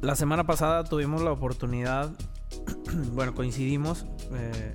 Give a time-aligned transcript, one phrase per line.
[0.00, 2.10] La semana pasada tuvimos la oportunidad,
[3.12, 4.72] bueno, coincidimos eh,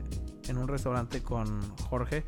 [0.48, 2.26] en un restaurante con Jorge.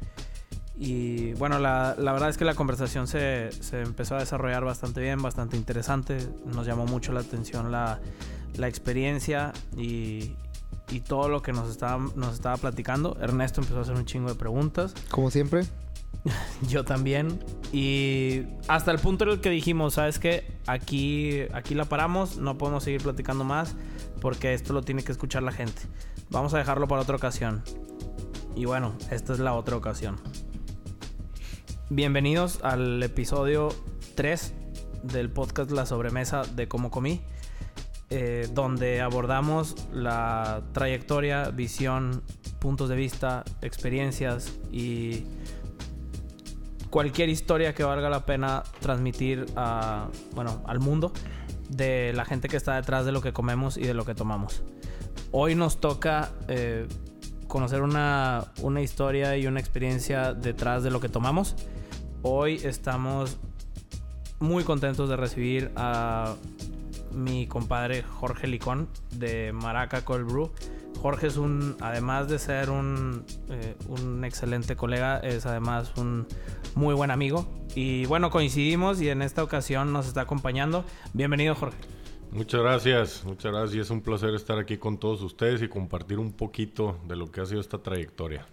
[0.79, 5.02] Y bueno, la, la verdad es que la conversación se, se, empezó a desarrollar bastante
[5.02, 6.18] bien, bastante interesante.
[6.46, 8.00] Nos llamó mucho la atención la,
[8.57, 10.36] la experiencia y,
[10.89, 13.18] y, todo lo que nos estaba, nos estaba platicando.
[13.21, 14.93] Ernesto empezó a hacer un chingo de preguntas.
[15.09, 15.66] Como siempre.
[16.68, 17.39] Yo también.
[17.71, 20.46] Y hasta el punto en el que dijimos, ¿sabes qué?
[20.68, 23.75] Aquí, aquí la paramos, no podemos seguir platicando más
[24.21, 25.82] porque esto lo tiene que escuchar la gente.
[26.29, 27.64] Vamos a dejarlo para otra ocasión.
[28.56, 30.18] Y bueno, esta es la otra ocasión.
[31.89, 33.70] Bienvenidos al episodio
[34.16, 34.53] 3
[35.03, 37.22] del podcast La Sobremesa de Cómo Comí,
[38.09, 42.23] eh, donde abordamos la trayectoria, visión,
[42.59, 45.23] puntos de vista, experiencias y
[46.97, 49.45] cualquier historia que valga la pena transmitir
[50.33, 51.14] bueno, al mundo
[51.70, 54.64] de la gente que está detrás de lo que comemos y de lo que tomamos.
[55.31, 56.88] Hoy nos toca eh,
[57.48, 61.56] conocer una, una historia y una experiencia detrás de lo que tomamos.
[62.23, 63.38] Hoy estamos
[64.40, 66.34] muy contentos de recibir a
[67.18, 70.52] mi compadre Jorge Licón de Maraca Cold Brew.
[71.02, 76.28] Jorge es un, además de ser un, eh, un excelente colega, es además un
[76.76, 77.48] muy buen amigo.
[77.76, 80.86] Y bueno, coincidimos y en esta ocasión nos está acompañando.
[81.14, 81.78] Bienvenido, Jorge.
[82.32, 83.86] Muchas gracias, muchas gracias.
[83.86, 87.42] Es un placer estar aquí con todos ustedes y compartir un poquito de lo que
[87.42, 88.46] ha sido esta trayectoria.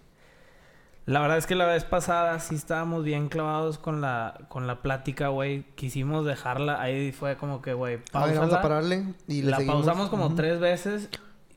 [1.05, 4.81] La verdad es que la vez pasada sí estábamos bien clavados con la, con la
[4.81, 5.63] plática, güey.
[5.75, 10.59] Quisimos dejarla, ahí fue como que, güey, vamos a pararle y La pausamos como tres
[10.59, 11.09] veces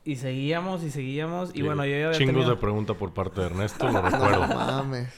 [0.05, 1.51] y seguíamos y seguíamos.
[1.55, 4.47] Y, bueno, yo ya había Chingos de pregunta por parte de Ernesto, lo recuerdo.
[4.47, 5.09] no mames.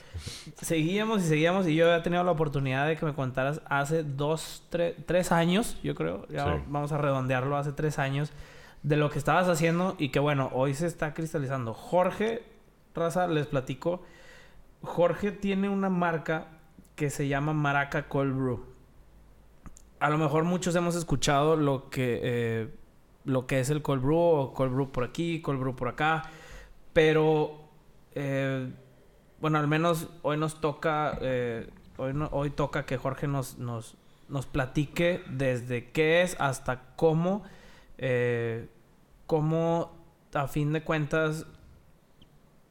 [0.60, 4.62] Seguíamos y seguíamos y yo había tenido la oportunidad de que me contaras hace dos,
[4.68, 6.28] tres años, yo creo.
[6.28, 8.30] Ya vamos a redondearlo, hace tres años,
[8.84, 11.74] de lo que estabas haciendo y que bueno, hoy se está cristalizando.
[11.74, 12.44] Jorge,
[12.94, 14.02] raza, les platico.
[14.82, 16.48] Jorge tiene una marca
[16.96, 18.64] que se llama Maraca Cold Brew.
[20.00, 22.74] A lo mejor muchos hemos escuchado lo que, eh,
[23.24, 26.22] lo que es el cold brew o cold brew por aquí, cold brew por acá.
[26.94, 27.68] Pero,
[28.14, 28.72] eh,
[29.40, 33.96] bueno, al menos hoy nos toca, eh, hoy, hoy toca que Jorge nos, nos,
[34.28, 37.42] nos platique desde qué es hasta cómo,
[39.26, 39.92] cómo
[40.32, 41.46] a fin de cuentas,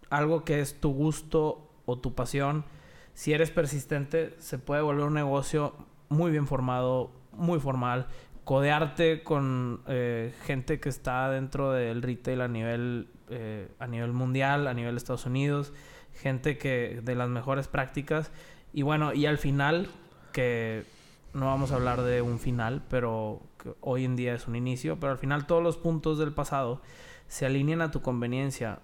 [0.10, 2.66] algo que es tu gusto o tu pasión,
[3.14, 5.74] si eres persistente, se puede volver un negocio
[6.10, 8.08] muy bien formado, muy formal,
[8.44, 14.68] codearte con eh, gente que está dentro del retail a nivel, eh, a nivel mundial,
[14.68, 15.74] a nivel de Estados Unidos,
[16.14, 18.32] gente que de las mejores prácticas.
[18.74, 19.88] Y bueno, y al final,
[20.32, 20.86] que
[21.34, 23.42] no vamos a hablar de un final, pero
[23.82, 26.82] hoy en día es un inicio, pero al final todos los puntos del pasado
[27.28, 28.80] se alinean a tu conveniencia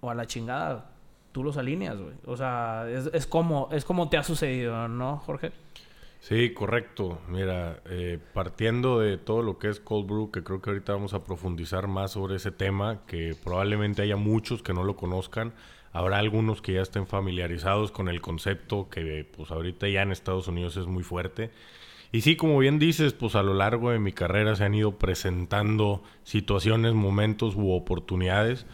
[0.00, 0.95] o a la chingada
[1.36, 2.14] tú los alineas, güey.
[2.24, 5.52] O sea, es, como, es como te ha sucedido, ¿no, Jorge?
[6.18, 7.18] Sí, correcto.
[7.28, 11.12] Mira, eh, partiendo de todo lo que es cold brew, que creo que ahorita vamos
[11.12, 15.52] a profundizar más sobre ese tema, que probablemente haya muchos que no lo conozcan.
[15.92, 20.48] Habrá algunos que ya estén familiarizados con el concepto, que pues ahorita ya en Estados
[20.48, 21.50] Unidos es muy fuerte.
[22.12, 24.92] Y sí, como bien dices, pues a lo largo de mi carrera se han ido
[24.92, 28.64] presentando situaciones, momentos u oportunidades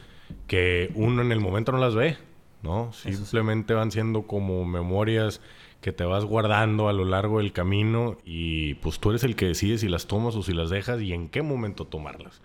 [0.47, 2.19] que uno en el momento no las ve.
[2.63, 2.93] ¿No?
[2.93, 5.41] Simplemente van siendo como memorias
[5.81, 9.47] que te vas guardando a lo largo del camino y pues tú eres el que
[9.47, 12.41] decide si las tomas o si las dejas y en qué momento tomarlas.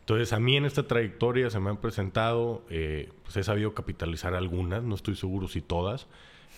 [0.00, 4.34] Entonces a mí en esta trayectoria se me han presentado, eh, pues he sabido capitalizar
[4.34, 6.08] algunas, no estoy seguro si todas,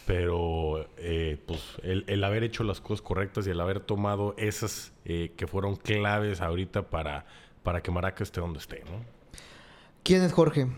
[0.06, 5.32] pero eh, pues el, haber hecho las cosas correctas y el haber tomado esas eh,
[5.36, 7.26] que fueron claves ahorita para,
[7.62, 9.04] para que Maraca esté donde esté, ¿no?
[10.02, 10.68] ¿Quién es Jorge?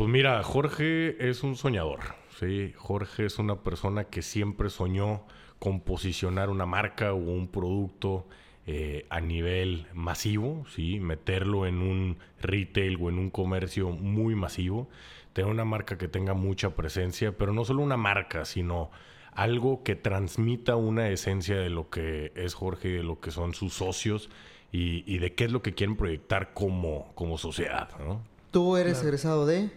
[0.00, 2.00] Pues mira, Jorge es un soñador.
[2.38, 5.26] Sí, Jorge es una persona que siempre soñó
[5.58, 8.26] con posicionar una marca o un producto
[8.66, 14.88] eh, a nivel masivo, sí, meterlo en un retail o en un comercio muy masivo,
[15.34, 18.90] tener una marca que tenga mucha presencia, pero no solo una marca, sino
[19.34, 23.52] algo que transmita una esencia de lo que es Jorge y de lo que son
[23.52, 24.30] sus socios
[24.72, 27.90] y, de qué es lo que quieren proyectar como, como sociedad.
[27.98, 28.22] ¿no?
[28.50, 29.68] ¿Tú eres egresado de?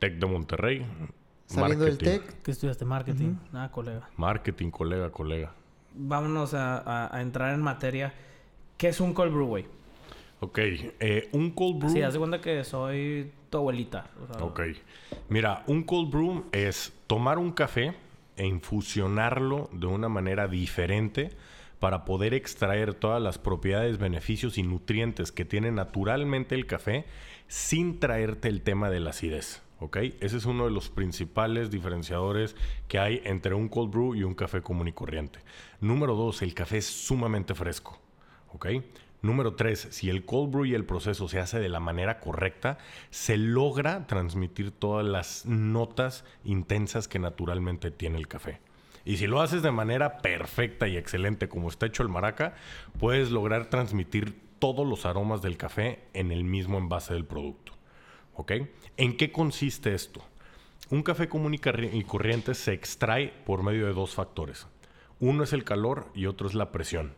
[0.00, 0.86] Tec de Monterrey.
[1.46, 2.42] Saliendo del Tec.
[2.42, 2.84] ¿Qué estudiaste?
[2.84, 3.34] Marketing.
[3.52, 4.08] Nada, ah, colega.
[4.16, 5.52] Marketing, colega, colega.
[5.94, 8.12] Vámonos a, entrar en materia.
[8.76, 9.66] ¿Qué es un cold brew, güey?
[10.40, 10.58] Ok.
[10.58, 11.90] Eh, un cold brew...
[11.90, 14.06] Sí, haz de cuenta que soy tu abuelita.
[14.40, 14.60] ok.
[15.28, 17.94] Mira, un cold brew es tomar un café
[18.36, 21.30] e infusionarlo de una manera diferente
[21.78, 27.04] para poder extraer todas las propiedades, beneficios y nutrientes que tiene naturalmente el café
[27.48, 29.62] sin traerte el tema de la acidez.
[29.80, 29.96] ¿Ok?
[30.20, 32.54] Ese es uno de los principales diferenciadores
[32.86, 35.40] que hay entre un cold brew y un café común y corriente.
[35.80, 37.98] Número dos, el café es sumamente fresco,
[38.52, 38.66] ¿ok?
[39.22, 42.78] Número tres, si el cold brew y el proceso se hace de la manera correcta,
[43.10, 48.60] se logra transmitir todas las notas intensas que naturalmente tiene el café.
[49.04, 52.54] Y si lo haces de manera perfecta y excelente como está hecho el maraca,
[52.98, 57.79] puedes lograr transmitir todos los aromas del café en el mismo envase del producto.
[58.96, 60.22] ¿En qué consiste esto?
[60.90, 64.66] Un café común y corriente se extrae por medio de dos factores.
[65.20, 67.14] Uno es el calor y otro es la presión.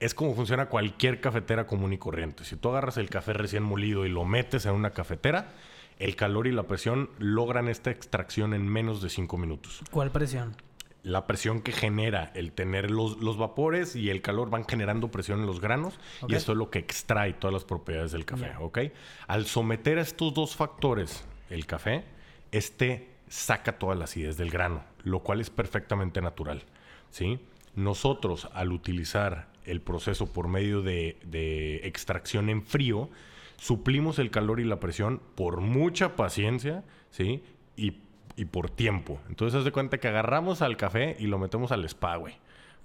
[0.00, 2.44] Es como funciona cualquier cafetera común y corriente.
[2.44, 5.52] Si tú agarras el café recién molido y lo metes en una cafetera,
[5.98, 9.82] el calor y la presión logran esta extracción en menos de 5 minutos.
[9.92, 10.56] ¿Cuál presión?
[11.02, 15.40] La presión que genera el tener los, los, vapores y el calor van generando presión
[15.40, 18.78] en los granos y eso es lo que extrae todas las propiedades del café, ¿ok?
[19.26, 22.04] Al someter a estos dos factores el café,
[22.52, 26.62] este saca toda la acidez del grano, lo cual es perfectamente natural,
[27.10, 27.40] ¿sí?
[27.74, 33.10] Nosotros al utilizar el proceso por medio de, de extracción en frío,
[33.56, 37.42] suplimos el calor y la presión por mucha paciencia, ¿sí?
[37.76, 38.02] Y
[38.36, 39.20] y por tiempo.
[39.28, 42.34] Entonces, haz de cuenta que agarramos al café y lo metemos al spa, güey.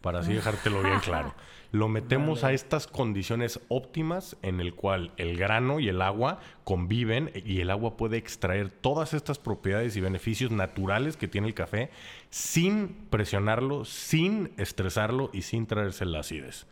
[0.01, 1.33] Para así dejártelo bien claro.
[1.71, 7.31] Lo metemos a estas condiciones óptimas en el cual el grano y el agua conviven
[7.33, 11.89] y el agua puede extraer todas estas propiedades y beneficios naturales que tiene el café
[12.29, 16.67] sin presionarlo, sin estresarlo y sin traerse la acidez.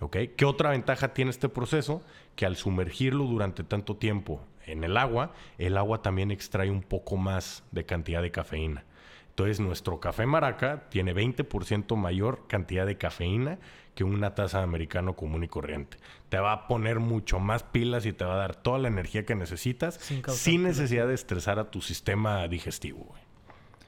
[0.00, 0.16] ¿Ok?
[0.36, 2.02] ¿Qué otra ventaja tiene este proceso?
[2.36, 7.16] Que al sumergirlo durante tanto tiempo en el agua, el agua también extrae un poco
[7.16, 8.84] más de cantidad de cafeína.
[9.30, 13.58] Entonces nuestro café maraca tiene 20% mayor cantidad de cafeína
[13.94, 15.98] que una taza de americano común y corriente.
[16.30, 19.26] Te va a poner mucho más pilas y te va a dar toda la energía
[19.26, 23.14] que necesitas sin, necesidad de estresar a tu sistema digestivo.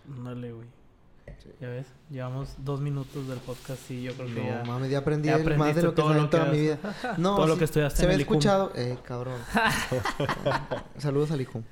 [0.04, 0.68] Dale, güey.
[1.60, 4.64] Ya ves, llevamos dos minutos del podcast y yo creo que no, ya...
[4.64, 6.78] mames, ya aprendí más de lo que sabía en toda mi vida.
[7.19, 8.72] No, todo lo que estudiaste Se había escuchado...
[8.75, 9.40] Eh, cabrón.
[10.98, 11.62] Saludos al hijo.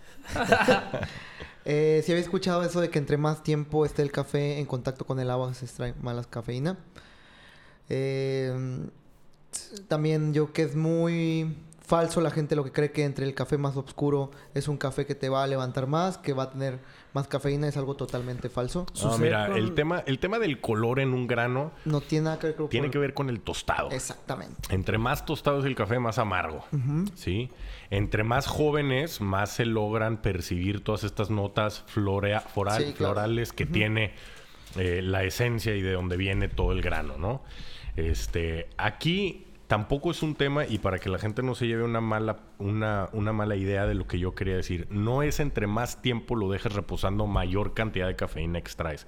[1.65, 5.07] eh, si había escuchado eso de que entre más tiempo esté el café en contacto
[5.07, 6.77] con el agua se extrae más cafeína.
[7.89, 8.89] Eh,
[9.89, 11.57] también yo que es muy
[11.87, 15.07] falso la gente lo que cree que entre el café más oscuro es un café
[15.07, 16.81] que te va a levantar más, que va a tener
[17.13, 18.87] más cafeína, es algo totalmente falso.
[19.03, 22.49] No, mira, el tema, el tema del color en un grano no tiene nada que
[22.49, 23.91] ver con Tiene que ver con el tostado.
[23.91, 24.75] Exactamente.
[24.75, 26.65] Entre más tostado es el café, más amargo.
[27.15, 27.51] ¿Sí?
[27.91, 34.13] Entre más jóvenes, más se logran percibir todas estas notas florea, florales que tiene
[34.77, 37.43] eh, la esencia y de donde viene todo el grano, ¿no?
[37.97, 42.01] Este, aquí tampoco es un tema, y para que la gente no se lleve una
[42.01, 46.03] mala, una, una, mala idea de lo que yo quería decir, no es entre más
[46.03, 49.07] tiempo lo dejes reposando, mayor cantidad de cafeína extraes.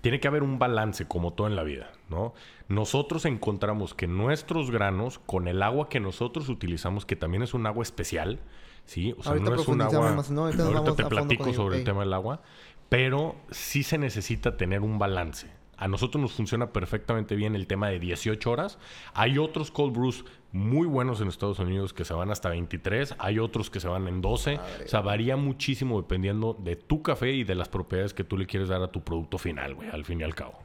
[0.00, 2.32] Tiene que haber un balance, como todo en la vida, ¿no?
[2.68, 7.66] Nosotros encontramos que nuestros granos, con el agua que nosotros utilizamos, que también es un
[7.66, 8.38] agua especial,
[8.84, 9.14] ¿sí?
[9.18, 10.10] O sea, no es un agua...
[10.10, 12.42] ahorita te platico sobre el tema del agua,
[12.88, 15.57] pero sí se necesita tener un balance.
[15.78, 18.78] A nosotros nos funciona perfectamente bien el tema de 18 horas.
[19.14, 23.14] Hay otros cold brews muy buenos en Estados Unidos que se van hasta 23.
[23.18, 24.58] Hay otros que se van en 12.
[24.84, 28.46] O sea, varía muchísimo dependiendo de tu café y de las propiedades que tú le
[28.46, 30.58] quieres dar a tu producto final, güey, al fin y al cabo.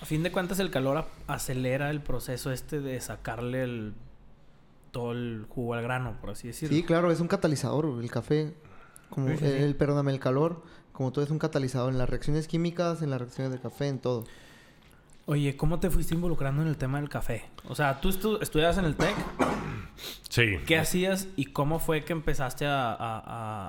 [0.00, 3.94] A fin de cuentas, el calor acelera el proceso este de sacarle el,
[4.92, 6.76] todo el jugo al grano, por así decirlo.
[6.76, 8.00] Sí, claro, es un catalizador.
[8.00, 8.54] El café,
[9.10, 10.62] como el, perdóname, el calor
[11.00, 14.00] como tú eres un catalizador en las reacciones químicas, en las reacciones de café, en
[14.00, 14.26] todo.
[15.30, 17.44] Oye, ¿cómo te fuiste involucrando en el tema del café?
[17.68, 18.08] O sea, tú
[18.40, 19.14] estudias en el TEC.
[20.30, 20.58] Sí.
[20.64, 23.68] ¿Qué hacías y cómo fue que empezaste a...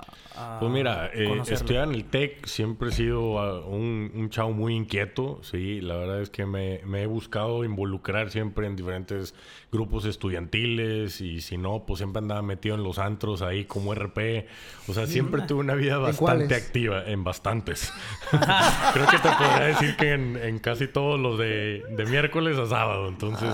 [0.60, 4.76] pues mira, eh, estudiar en el TEC siempre he sido ah, un, un, chavo muy
[4.76, 5.82] inquieto, sí.
[5.82, 9.34] La verdad es que me, me, he buscado involucrar siempre en diferentes
[9.72, 14.46] grupos estudiantiles y si no, pues siempre andaba metido en los antros ahí como RP.
[14.88, 17.92] O sea, siempre tuve una vida bastante activa, en bastantes.
[18.94, 22.66] Creo que te podría decir que en, en casi todos los de, de miércoles a
[22.66, 23.54] sábado, entonces...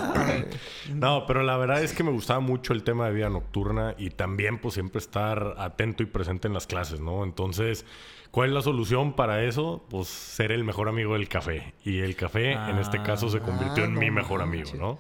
[0.94, 4.10] no, pero la verdad es que me gustaba mucho el tema de vida nocturna y
[4.10, 7.24] también pues siempre estar atento y presente en las clases, ¿no?
[7.24, 7.86] Entonces,
[8.32, 9.86] ¿cuál es la solución para eso?
[9.89, 11.74] Pues ser el mejor amigo del café.
[11.84, 15.00] Y el café en este caso se convirtió en ah, mi mejor amigo, ¿no?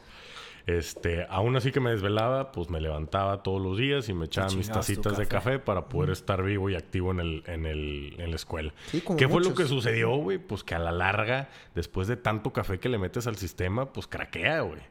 [0.67, 4.49] Este, aún así que me desvelaba, pues me levantaba todos los días y me echaba
[4.53, 5.59] mis tacitas de café.
[5.59, 8.73] para poder estar vivo y activo en, el, en, el, en la escuela.
[8.87, 10.37] Sí, como ¿Qué fue lo que sucedió, güey?
[10.39, 14.07] Pues que a la larga, después de tanto café que le metes al sistema, pues
[14.07, 14.81] craquea, güey.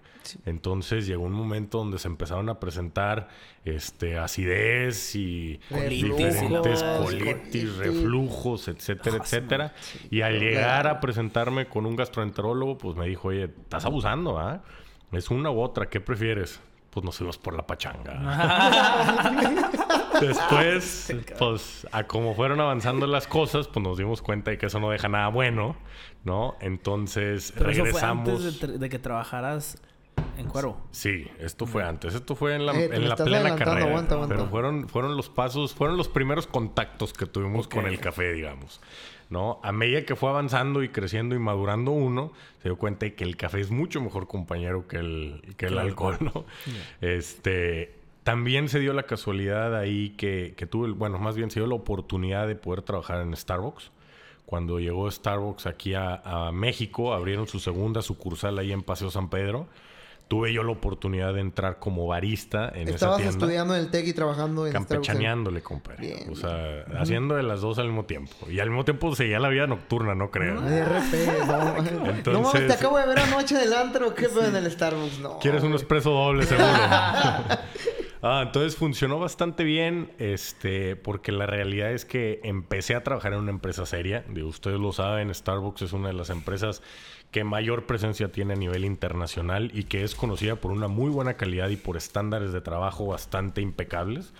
[0.44, 3.28] Entonces llegó un momento donde se empezaron a presentar
[3.64, 7.76] este, acidez y Reflujos, diferentes colitis.
[7.76, 9.74] reflujos, etcétera, Ah, etcétera.
[10.10, 14.64] Y al llegar a presentarme con un gastroenterólogo, pues me dijo, oye, estás abusando, ¿ah?
[15.12, 16.60] Es una u otra, ¿qué prefieres?
[16.90, 18.14] Pues nos fuimos por la pachanga.
[20.20, 24.80] Después, pues, a como fueron avanzando las cosas, pues nos dimos cuenta de que eso
[24.80, 25.76] no deja nada bueno,
[26.24, 26.56] ¿no?
[26.60, 28.28] Entonces Pero eso fue regresamos.
[28.28, 29.78] antes de, que trabajaras
[30.38, 30.78] en cuero.
[30.90, 32.14] Sí, esto fue antes.
[32.14, 33.86] Esto fue en la, Eh, en la plena carrera.
[33.86, 34.34] aguanta, aguanta.
[34.34, 38.80] Pero fueron, fueron los pasos, fueron los primeros contactos que tuvimos con el café, digamos.
[39.28, 39.58] ¿No?
[39.64, 43.24] A medida que fue avanzando y creciendo y madurando uno, se dio cuenta de que
[43.24, 46.44] el café es mucho mejor compañero que el, que el alcohol, ¿no?
[47.00, 47.94] Este.
[48.22, 51.68] También se dio la casualidad ahí que, que tuve, el- bueno, más bien se dio
[51.68, 53.92] la oportunidad de poder trabajar en Starbucks.
[54.46, 59.28] Cuando llegó Starbucks aquí a, a México, abrieron su segunda sucursal ahí en Paseo San
[59.30, 59.68] Pedro.
[60.28, 63.32] Tuve yo la oportunidad de entrar como barista en esa Estabas tienda.
[63.32, 64.72] estudiando en el TEC y trabajando en.
[64.72, 66.00] Campechaneándole, compadre.
[66.00, 68.34] Bien, o sea, haciendo de las dos al mismo tiempo.
[68.50, 70.60] Y al mismo tiempo seguía la vida nocturna, no creas.
[70.60, 72.32] Ay, RP, no.
[72.32, 74.14] no mames, te acabo de ver anoche en el antro.
[74.16, 75.20] ¿Qué pedo en el Starbucks?
[75.20, 75.38] No.
[75.38, 76.66] ¿Quieres un expreso doble, seguro?
[78.22, 83.38] ah, entonces funcionó bastante bien, este, porque la realidad es que empecé a trabajar en
[83.38, 84.24] una empresa seria.
[84.28, 86.82] De ustedes lo saben, Starbucks es una de las empresas
[87.36, 91.34] que mayor presencia tiene a nivel internacional y que es conocida por una muy buena
[91.34, 94.32] calidad y por estándares de trabajo bastante impecables.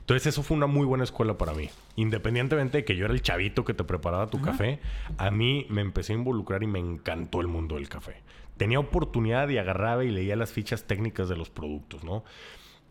[0.00, 1.70] Entonces eso fue una muy buena escuela para mí.
[1.96, 4.80] Independientemente de que yo era el chavito que te preparaba tu café,
[5.16, 8.20] a mí me empecé a involucrar y me encantó el mundo del café.
[8.58, 12.22] Tenía oportunidad y agarraba y leía las fichas técnicas de los productos, ¿no?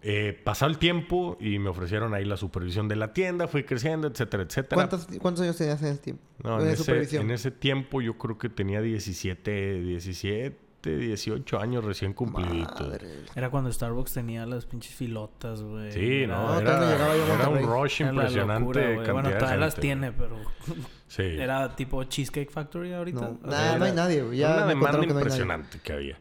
[0.03, 4.07] Eh, pasó el tiempo y me ofrecieron ahí la supervisión de la tienda, fui creciendo,
[4.07, 4.75] etcétera, etcétera.
[4.75, 6.23] ¿Cuántos, ¿Cuántos años tenías en ese tiempo?
[6.43, 7.23] No, en, ese, supervisión.
[7.25, 12.87] en ese tiempo yo creo que tenía 17, 17, 18 años recién cumpliditos.
[12.87, 13.07] Madre.
[13.35, 15.91] Era cuando Starbucks tenía las pinches filotas, güey.
[15.91, 18.59] Sí, Era- no, No, era, llegaba yo un rush era la impresionante.
[18.61, 18.95] locura, güey.
[18.95, 20.37] cantidad Bueno, todavía las tiene, pero...
[21.07, 21.23] Sí.
[21.23, 23.19] Era tipo Cheesecake Factory ahorita.
[23.43, 24.37] No, sea, no hay nadie, güey.
[24.37, 26.17] Ya una demanda no impresionante que había.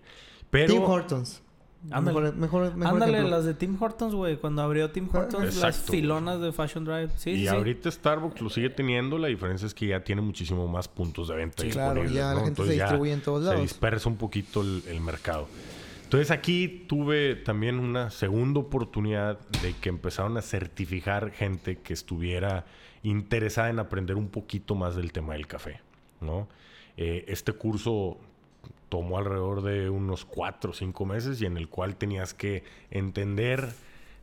[0.51, 1.43] Pero Tim Hortons.
[1.91, 2.21] Ándale.
[2.21, 3.37] Mejor, mejor, mejor Ándale, ejemplo.
[3.37, 4.37] las de Tim Hortons, güey.
[4.37, 7.11] Cuando abrió Tim Hortons, las filonas de Fashion Drive.
[7.17, 10.69] Sí, y sí, ahorita Starbucks lo sigue teniendo, la diferencia es que ya tiene muchísimo
[10.69, 12.45] más puntos de venta Sí, claro, ya la ¿no?
[12.45, 13.63] gente se distribuye en todos Se lados.
[13.63, 15.49] dispersa un poquito el, el mercado.
[16.05, 22.67] Entonces aquí tuve también una segunda oportunidad de que empezaron a certificar gente que estuviera
[23.05, 25.81] interesada en aprender un poquito más del tema del café,
[26.21, 26.49] ¿no?
[26.97, 28.19] Eh, este curso
[28.91, 33.71] tomó alrededor de unos cuatro o cinco meses y en el cual tenías que entender,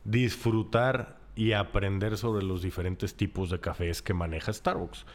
[0.04, 5.06] disfrutar y aprender sobre los diferentes tipos de cafés que maneja Starbucks.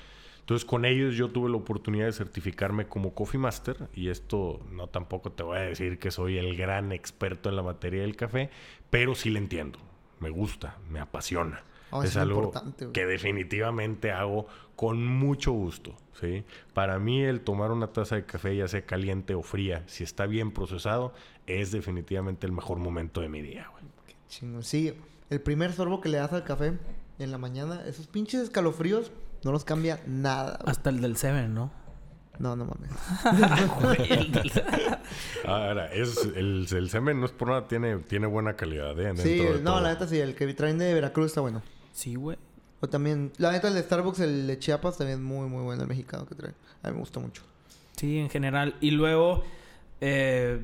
[0.41, 4.87] Entonces con ellos yo tuve la oportunidad de certificarme como Coffee Master y esto no
[4.87, 8.49] tampoco te voy a decir que soy el gran experto en la materia del café,
[8.89, 9.79] pero sí le entiendo,
[10.19, 11.63] me gusta, me apasiona.
[11.93, 16.43] Ah, es algo importante, que definitivamente hago con mucho gusto, ¿sí?
[16.73, 20.25] Para mí el tomar una taza de café, ya sea caliente o fría, si está
[20.25, 21.13] bien procesado,
[21.45, 23.83] es definitivamente el mejor momento de mi día, güey.
[24.27, 24.63] Chingón.
[24.63, 24.93] Sí,
[25.29, 26.77] el primer sorbo que le das al café
[27.19, 29.11] en la mañana, esos pinches escalofríos,
[29.43, 30.57] no los cambia nada.
[30.61, 30.71] güey.
[30.71, 31.71] Hasta el del Seven, ¿no?
[32.39, 32.89] No, no mames.
[35.45, 39.13] Ahora, es, el, el semen no es por nada, tiene, tiene buena calidad, ¿eh?
[39.17, 39.81] Sí, de no, todo.
[39.81, 41.61] la neta sí, el que traen de Veracruz está bueno.
[41.93, 42.37] Sí, güey.
[42.81, 45.83] O también, la neta, el de Starbucks, el de Chiapas, también es muy, muy bueno,
[45.83, 46.51] el mexicano que trae.
[46.81, 47.41] A mí me gusta mucho.
[47.95, 48.75] Sí, en general.
[48.81, 49.45] Y luego,
[50.01, 50.59] eh,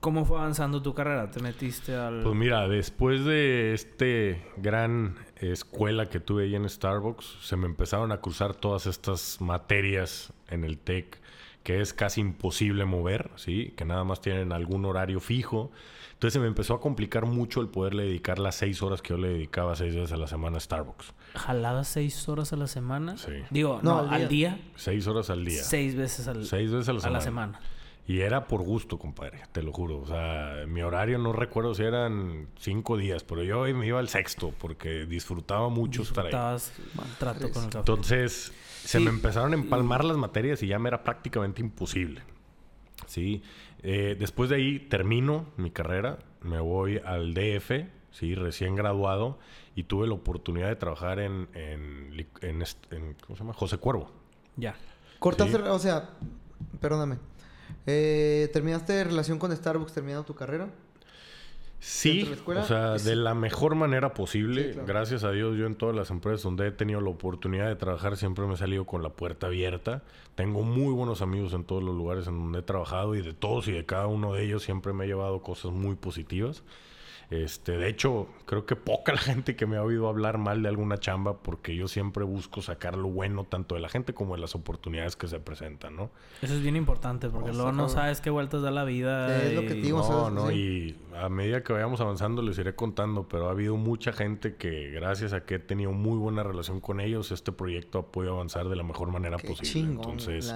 [0.00, 1.30] ¿cómo fue avanzando tu carrera?
[1.30, 2.22] ¿Te metiste al...?
[2.22, 8.10] Pues mira, después de este gran escuela que tuve ahí en Starbucks, se me empezaron
[8.10, 11.20] a cruzar todas estas materias en el TEC
[11.68, 13.74] que es casi imposible mover, ¿sí?
[13.76, 15.70] Que nada más tienen algún horario fijo.
[16.14, 19.18] Entonces se me empezó a complicar mucho el poderle dedicar las seis horas que yo
[19.18, 21.12] le dedicaba seis veces a la semana a Starbucks.
[21.34, 23.18] ¿Jalabas seis horas a la semana?
[23.18, 23.32] Sí.
[23.50, 24.58] Digo, No, no, al al día.
[24.76, 25.62] Seis horas al día.
[25.62, 27.18] Seis veces al, Seis veces a la a semana.
[27.18, 27.60] la semana.
[28.06, 29.98] Y era por gusto, compadre, te lo juro.
[29.98, 34.08] O sea, mi horario no recuerdo si eran cinco días, pero yo me iba al
[34.08, 36.30] sexto porque disfrutaba mucho estar ahí.
[36.30, 36.72] Estabas
[37.18, 37.78] trato con el café.
[37.80, 38.52] Entonces,
[38.88, 39.04] se Sí.
[39.04, 42.22] me empezaron a empalmar las materias y ya me era prácticamente imposible.
[43.06, 43.42] Sí.
[43.82, 49.38] Eh, después de ahí termino mi carrera, me voy al DF, sí, recién graduado,
[49.76, 52.26] y tuve la oportunidad de trabajar en, en,
[53.20, 53.52] ¿cómo se llama?
[53.52, 54.10] José Cuervo.
[54.56, 54.74] Ya.
[55.18, 55.62] Cortaste, Sí.
[55.68, 56.10] o sea,
[56.80, 57.18] perdóname.
[57.86, 60.70] Eh, ¿Terminaste relación con Starbucks terminando tu carrera?
[61.80, 64.74] Sí, o sea, de la mejor manera posible.
[64.84, 68.16] Gracias a Dios, yo en todas las empresas donde he tenido la oportunidad de trabajar
[68.16, 70.02] siempre me he salido con la puerta abierta.
[70.34, 73.68] Tengo muy buenos amigos en todos los lugares en donde he trabajado y de todos
[73.68, 76.64] y de cada uno de ellos siempre me he llevado cosas muy positivas.
[77.30, 80.68] Este, de hecho, creo que poca la gente que me ha oído hablar mal de
[80.70, 84.40] alguna chamba porque yo siempre busco sacar lo bueno tanto de la gente como de
[84.40, 86.10] las oportunidades que se presentan, ¿no?
[86.40, 89.42] Eso es bien importante porque luego no sabes qué vueltas da la vida.
[89.42, 93.28] Es lo que digo, no, no, y a medida que vayamos avanzando les iré contando,
[93.28, 96.98] pero ha habido mucha gente que gracias a que he tenido muy buena relación con
[97.00, 99.92] ellos, este proyecto ha podido avanzar de la mejor manera posible.
[99.92, 100.54] Entonces,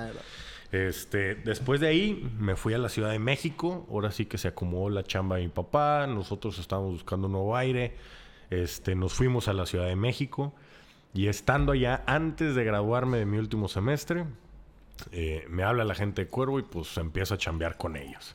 [0.73, 3.87] este, después de ahí me fui a la Ciudad de México.
[3.91, 6.07] Ahora sí que se acomodó la chamba de mi papá.
[6.07, 7.95] Nosotros estábamos buscando un nuevo aire.
[8.49, 10.55] Este, nos fuimos a la Ciudad de México.
[11.13, 14.25] Y estando allá, antes de graduarme de mi último semestre,
[15.11, 18.35] eh, me habla la gente de Cuervo y pues empiezo a chambear con ellos.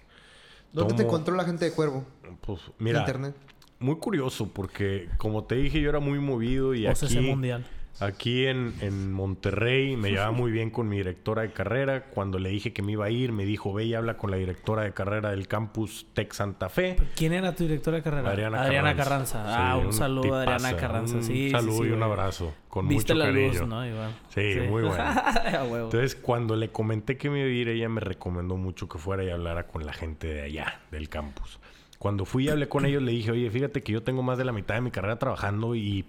[0.74, 2.06] ¿Dónde te encontró la gente de Cuervo?
[2.42, 3.36] Pues mira, Internet.
[3.80, 7.66] muy curioso porque como te dije yo era muy movido y aquí mundial.
[8.00, 12.06] Aquí en, en, Monterrey me llevaba muy bien con mi directora de carrera.
[12.06, 14.38] Cuando le dije que me iba a ir, me dijo, ve y habla con la
[14.38, 16.96] directora de carrera del campus Tech Santa Fe.
[17.16, 18.30] ¿Quién era tu directora de carrera?
[18.30, 19.44] Adriana, Carranza.
[19.48, 21.24] ah, un, saludo a Adriana Carranza.
[21.24, 22.54] Sí, un saludo y un abrazo.
[22.70, 23.48] Con mucho la cariño.
[23.48, 23.84] Luz, ¿no?
[24.30, 25.04] Sí, muy bueno.
[25.86, 29.24] Entonces, cuando le comenté que me iba a ir, ella me recomendó mucho que fuera
[29.24, 31.60] y hablara con la gente de allá, del campus.
[31.98, 34.46] Cuando fui y hablé con ellos, le dije, oye, fíjate que yo tengo más de
[34.46, 36.06] la mitad de mi carrera trabajando y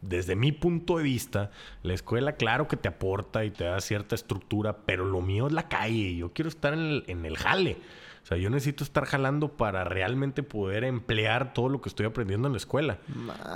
[0.00, 1.50] desde mi punto de vista,
[1.82, 5.52] la escuela, claro que te aporta y te da cierta estructura, pero lo mío es
[5.52, 6.16] la calle.
[6.16, 7.78] Yo quiero estar en el, jale.
[8.22, 12.46] O sea, yo necesito estar jalando para realmente poder emplear todo lo que estoy aprendiendo
[12.46, 12.98] en la escuela.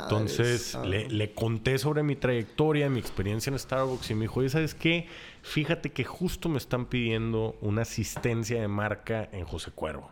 [0.03, 4.75] Entonces, le, le, conté sobre mi trayectoria, mi experiencia en Starbucks y me dijo, ¿sabes
[4.75, 5.09] qué?
[5.43, 10.11] Fíjate que justo me están pidiendo una asistencia de marca en José Cuervo.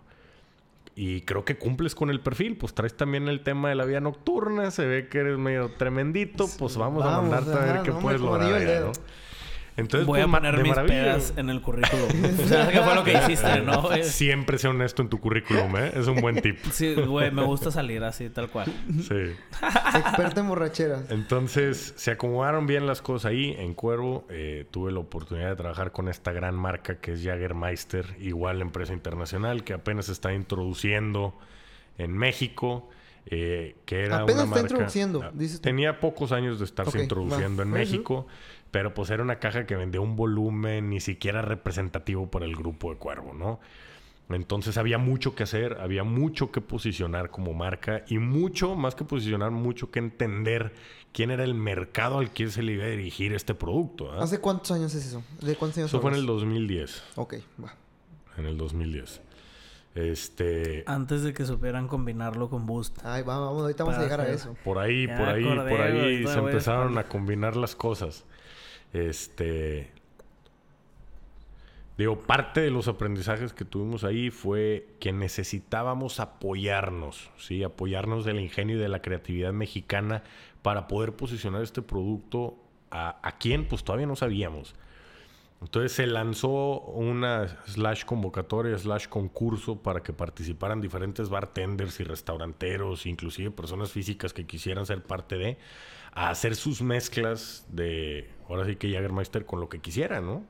[0.95, 2.57] Y creo que cumples con el perfil.
[2.57, 4.71] Pues traes también el tema de la vida nocturna.
[4.71, 6.47] Se ve que eres medio tremendito.
[6.59, 8.93] Pues vamos, a mandarte a ver qué puedes lograr.
[9.81, 12.09] Entonces, Voy a pues, poner mis pedas en el currículum.
[12.43, 13.89] o sea, que fue lo que hiciste, ¿no?
[14.03, 15.93] Siempre sea honesto en tu currículum, ¿eh?
[15.95, 16.59] Es un buen tip.
[16.73, 18.67] sí, güey, me gusta salir así, tal cual.
[19.09, 19.15] Sí.
[19.97, 21.11] Experta en borracheras.
[21.11, 23.55] Entonces, se acomodaron bien las cosas ahí.
[23.59, 28.17] En Cuervo eh, tuve la oportunidad de trabajar con esta gran marca que es Jagermeister,
[28.21, 31.35] igual empresa internacional que apenas se está introduciendo
[31.99, 32.89] en México.
[33.27, 37.71] Eh, que era Apenas una está introduciendo, ah, Tenía pocos años de estarse introduciendo en
[37.71, 38.27] México.
[38.71, 42.91] Pero pues era una caja que vendía un volumen ni siquiera representativo para el grupo
[42.91, 43.61] de Cuervo, ¿no?
[44.29, 49.05] Entonces había mucho que hacer, había mucho que posicionar como marca y mucho, más que
[49.05, 50.73] posicionar, mucho que entender
[51.13, 54.13] quién era el mercado al que se le iba a dirigir este producto.
[54.13, 55.23] ¿Hace cuántos años es eso?
[55.41, 57.03] ¿De cuántos años Eso fue en el 2010.
[57.17, 57.75] Ok, va.
[58.37, 59.21] En el 2010.
[59.97, 60.85] Este.
[60.87, 62.99] Antes de que supieran combinarlo con Boost.
[63.05, 64.55] Ay, vamos, vamos ahorita vamos a llegar a eso.
[64.63, 68.25] Por ahí, por ahí, por ahí se empezaron a combinar las cosas.
[68.93, 69.93] Este.
[71.97, 77.63] Digo, parte de los aprendizajes que tuvimos ahí fue que necesitábamos apoyarnos, ¿sí?
[77.63, 80.23] Apoyarnos del ingenio y de la creatividad mexicana
[80.63, 82.57] para poder posicionar este producto
[82.91, 84.75] a, a quien pues todavía no sabíamos.
[85.61, 93.05] Entonces se lanzó una slash convocatoria, slash concurso para que participaran diferentes bartenders y restauranteros,
[93.05, 95.59] inclusive personas físicas que quisieran ser parte de,
[96.13, 100.45] a hacer sus mezclas de, ahora sí que Jagermeister con lo que quisieran, ¿no?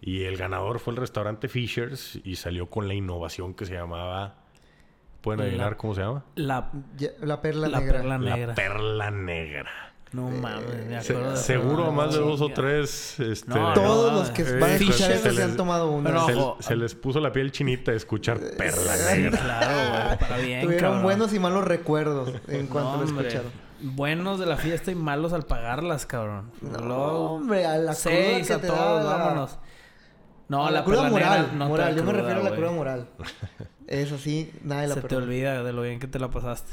[0.00, 4.36] Y el ganador fue el restaurante Fishers y salió con la innovación que se llamaba...
[5.22, 6.24] ¿Pueden adivinar cómo se llama?
[6.36, 6.70] La,
[7.20, 7.98] la perla negra.
[7.98, 8.46] Perla negra.
[8.46, 9.86] La perla negra.
[10.12, 11.36] No eh, mames, me acuerdo.
[11.36, 13.18] seguro más de dos o tres.
[13.18, 16.56] Este, todos los que van a escuchar eso se, han tomado uno.
[16.60, 19.38] Se, les puso la piel chinita de escuchar perla negra.
[19.38, 23.65] Claro, Para bien, Tuvieron buenos y malos recuerdos en cuanto lo escucharon.
[23.94, 26.50] Buenos de la fiesta y malos al pagarlas, cabrón.
[26.60, 29.58] No, hombre, a la Seis a todos, vámonos.
[30.48, 31.52] No, a la, cruda moral.
[31.56, 31.96] No moral.
[31.96, 33.08] Yo me refiero a la cruda moral.
[33.86, 36.72] Eso sí, nadie la Se te olvida de lo bien que te la pasaste.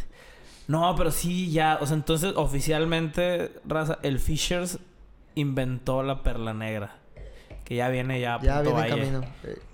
[0.67, 1.77] No, pero sí, ya.
[1.81, 4.79] O sea, entonces oficialmente, raza, el Fishers
[5.35, 6.95] inventó la perla negra.
[7.63, 9.21] Que ya viene ya a Ya viene camino.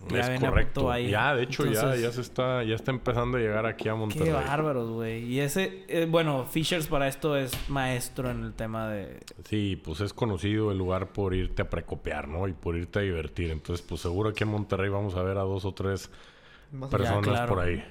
[0.09, 0.97] Ya es correcto.
[0.97, 4.27] Ya, de hecho, ya, ya se está, ya está empezando a llegar aquí a Monterrey.
[4.27, 5.23] Qué bárbaros, güey.
[5.25, 9.19] Y ese, eh, bueno, Fishers para esto es maestro en el tema de.
[9.45, 12.47] Sí, pues es conocido el lugar por irte a precopiar, ¿no?
[12.47, 13.49] Y por irte a divertir.
[13.51, 16.09] Entonces, pues seguro aquí en Monterrey vamos a ver a dos o tres
[16.91, 17.83] personas por ahí.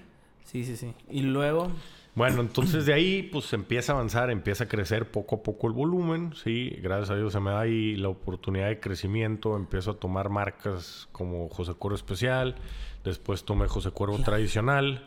[0.45, 0.95] Sí, sí, sí.
[1.11, 1.71] Y luego.
[2.19, 5.73] Bueno, entonces de ahí pues empieza a avanzar, empieza a crecer poco a poco el
[5.73, 9.95] volumen, sí, gracias a Dios se me da ahí la oportunidad de crecimiento, empiezo a
[9.95, 12.57] tomar marcas como José Coro Especial,
[13.05, 15.07] Después tomé José Cuervo tradicional.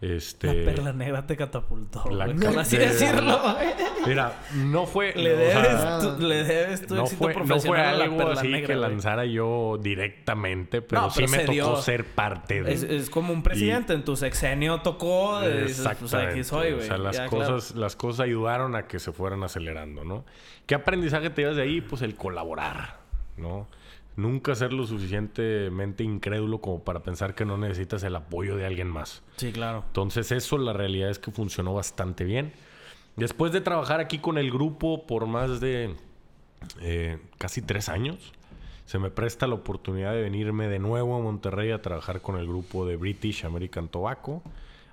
[0.00, 2.04] Este, La perla negra te catapultó.
[2.10, 3.40] La güey, por así de- decirlo.
[4.06, 5.12] Mira, no fue.
[5.16, 7.92] Le o sea, debes, tu, le debes tu no éxito fue, no fue profesional a
[7.96, 8.66] la algo así negra.
[8.66, 8.90] que güey.
[8.90, 11.76] lanzara yo directamente, pero, No, sí pero me se tocó dio.
[11.76, 12.72] ser parte de.
[12.74, 13.94] Es, es como un presidente.
[13.94, 15.38] En tu sexenio tocó.
[15.40, 16.32] pues Exactamente.
[16.32, 16.84] aquí soy, güey.
[16.84, 17.80] O sea, las Ya, cosas, claro.
[17.80, 20.24] las cosas ayudaron a que se fueran acelerando, ¿no?
[20.66, 21.80] ¿Qué aprendizaje te llevas de ahí?
[21.80, 22.98] Pues el colaborar,
[23.38, 23.66] ¿no?
[24.16, 28.88] Nunca ser lo suficientemente incrédulo como para pensar que no necesitas el apoyo de alguien
[28.88, 29.22] más.
[29.36, 29.84] Sí, claro.
[29.88, 32.52] Entonces eso la realidad es que funcionó bastante bien.
[33.16, 35.96] Después de trabajar aquí con el grupo por más de
[36.80, 38.32] eh, casi tres años,
[38.86, 42.46] se me presta la oportunidad de venirme de nuevo a Monterrey a trabajar con el
[42.46, 44.42] grupo de British American Tobacco,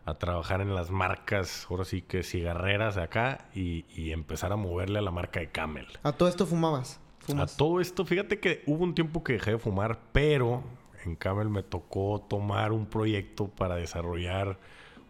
[0.06, 4.58] a trabajar en las marcas, ahora sí que cigarreras de acá y, y empezar a
[4.58, 5.88] moverle a la marca de Camel.
[6.04, 7.00] A todo esto fumabas.
[7.38, 10.64] A todo esto, fíjate que hubo un tiempo que dejé de fumar, pero
[11.06, 14.58] en Camel me tocó tomar un proyecto para desarrollar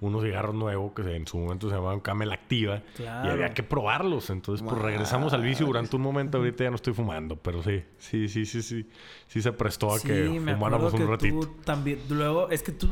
[0.02, 3.30] unos cigarros nuevos que en su momento se llamaban Camel Activa Claro.
[3.30, 4.30] y había que probarlos.
[4.32, 6.40] Entonces, pues regresamos al vicio durante un momento.
[6.40, 8.90] Ahorita ya no estoy fumando, pero sí, sí, sí, sí, sí.
[9.28, 11.40] Sí se prestó a Sí, que fumáramos un que ratito.
[11.40, 12.00] tú también...
[12.10, 12.90] Luego, es que tú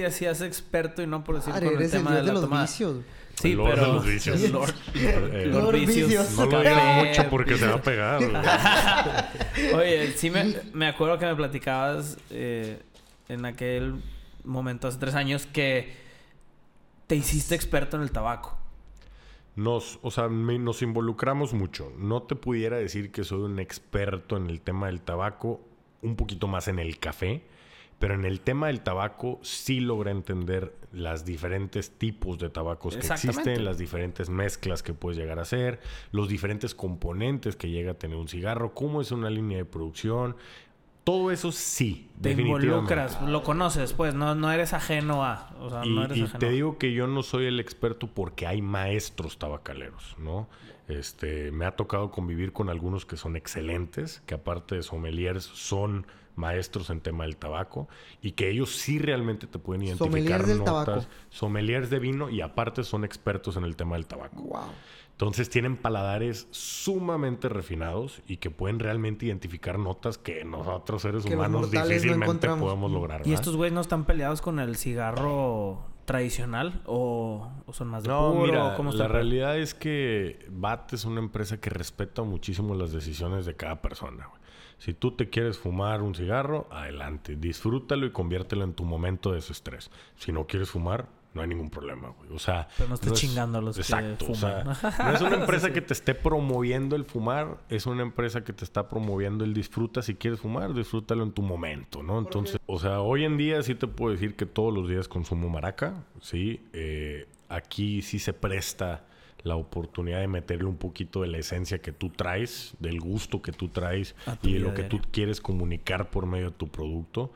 [0.00, 2.62] te hacías experto y no por decir Madre, con el tema de la los tomada.
[2.62, 2.98] vicios.
[3.34, 3.86] Sí, Lord pero...
[3.86, 4.50] de los vicios.
[4.50, 6.08] Lord, Eh, Lord Lord vicios.
[6.08, 6.30] vicios.
[6.38, 8.20] No lo digas mucho porque se va a pegar.
[9.74, 12.80] Oye, sí me, me acuerdo que me platicabas eh,
[13.28, 13.96] en aquel
[14.44, 15.92] momento, hace tres años, que
[17.08, 18.56] te hiciste experto en el tabaco.
[19.56, 21.92] Nos, o sea, me- nos involucramos mucho.
[21.98, 25.60] No te pudiera decir que soy un experto en el tema del tabaco,
[26.02, 27.42] un poquito más en el café,
[27.98, 33.06] pero en el tema del tabaco sí logré entender las diferentes tipos de tabacos que
[33.06, 35.80] existen, las diferentes mezclas que puedes llegar a hacer,
[36.12, 40.36] los diferentes componentes que llega a tener un cigarro, cómo es una línea de producción.
[41.02, 45.50] Todo eso sí, Te involucras, lo conoces, pues, no, no eres ajeno a.
[45.58, 48.08] O sea, Y, no eres y ajeno te digo que yo no soy el experto
[48.08, 50.48] porque hay maestros tabacaleros, ¿no?
[50.86, 56.06] Este, me ha tocado convivir con algunos que son excelentes, que aparte de sommeliers son
[56.38, 57.88] maestros en tema del tabaco
[58.22, 61.06] y que ellos sí realmente te pueden identificar Sommeliers del notas, tabaco.
[61.28, 64.42] sommeliers de vino y aparte son expertos en el tema del tabaco.
[64.42, 64.60] Wow.
[65.12, 71.34] Entonces tienen paladares sumamente refinados y que pueden realmente identificar notas que nosotros seres Que
[71.34, 72.60] humanos no difícilmente encontramos.
[72.62, 73.20] podemos lograr.
[73.22, 73.34] ¿Y ¿verdad?
[73.34, 76.82] estos güeyes no están peleados con el cigarro tradicional?
[76.86, 78.42] ¿O, o son más de No, puro?
[78.46, 83.44] mira, ¿Cómo la realidad es que BAT es una empresa que respeta muchísimo las decisiones
[83.44, 84.26] de cada persona.
[84.28, 84.40] güey.
[84.78, 89.36] Si tú te quieres fumar un cigarro, adelante, disfrútalo y conviértelo en tu momento de
[89.36, 89.90] desestrés.
[90.16, 92.30] Si no quieres fumar, no hay ningún problema, güey.
[92.32, 94.76] O sea, Pero no estés es- chingando a los que Exacto, o sea, fuman.
[95.10, 98.64] no es una empresa que te esté promoviendo el fumar, es una empresa que te
[98.64, 100.00] está promoviendo el disfruta.
[100.00, 102.18] Si quieres fumar, disfrútalo en tu momento, ¿no?
[102.18, 105.48] Entonces, o sea, hoy en día sí te puedo decir que todos los días consumo
[105.48, 106.60] maraca, ¿sí?
[106.72, 109.04] Eh, aquí sí se presta
[109.42, 113.52] la oportunidad de meterle un poquito de la esencia que tú traes, del gusto que
[113.52, 117.32] tú traes y de lo que tú quieres comunicar por medio de tu producto.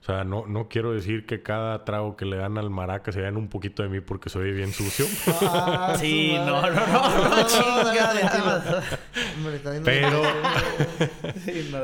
[0.00, 3.20] O sea, no, no quiero decir que cada trago que le dan al maraca se
[3.20, 5.06] vean un poquito de mí porque soy bien sucio.
[5.42, 7.10] Ah, Sí, no, no, no,
[9.42, 10.22] no, Pero,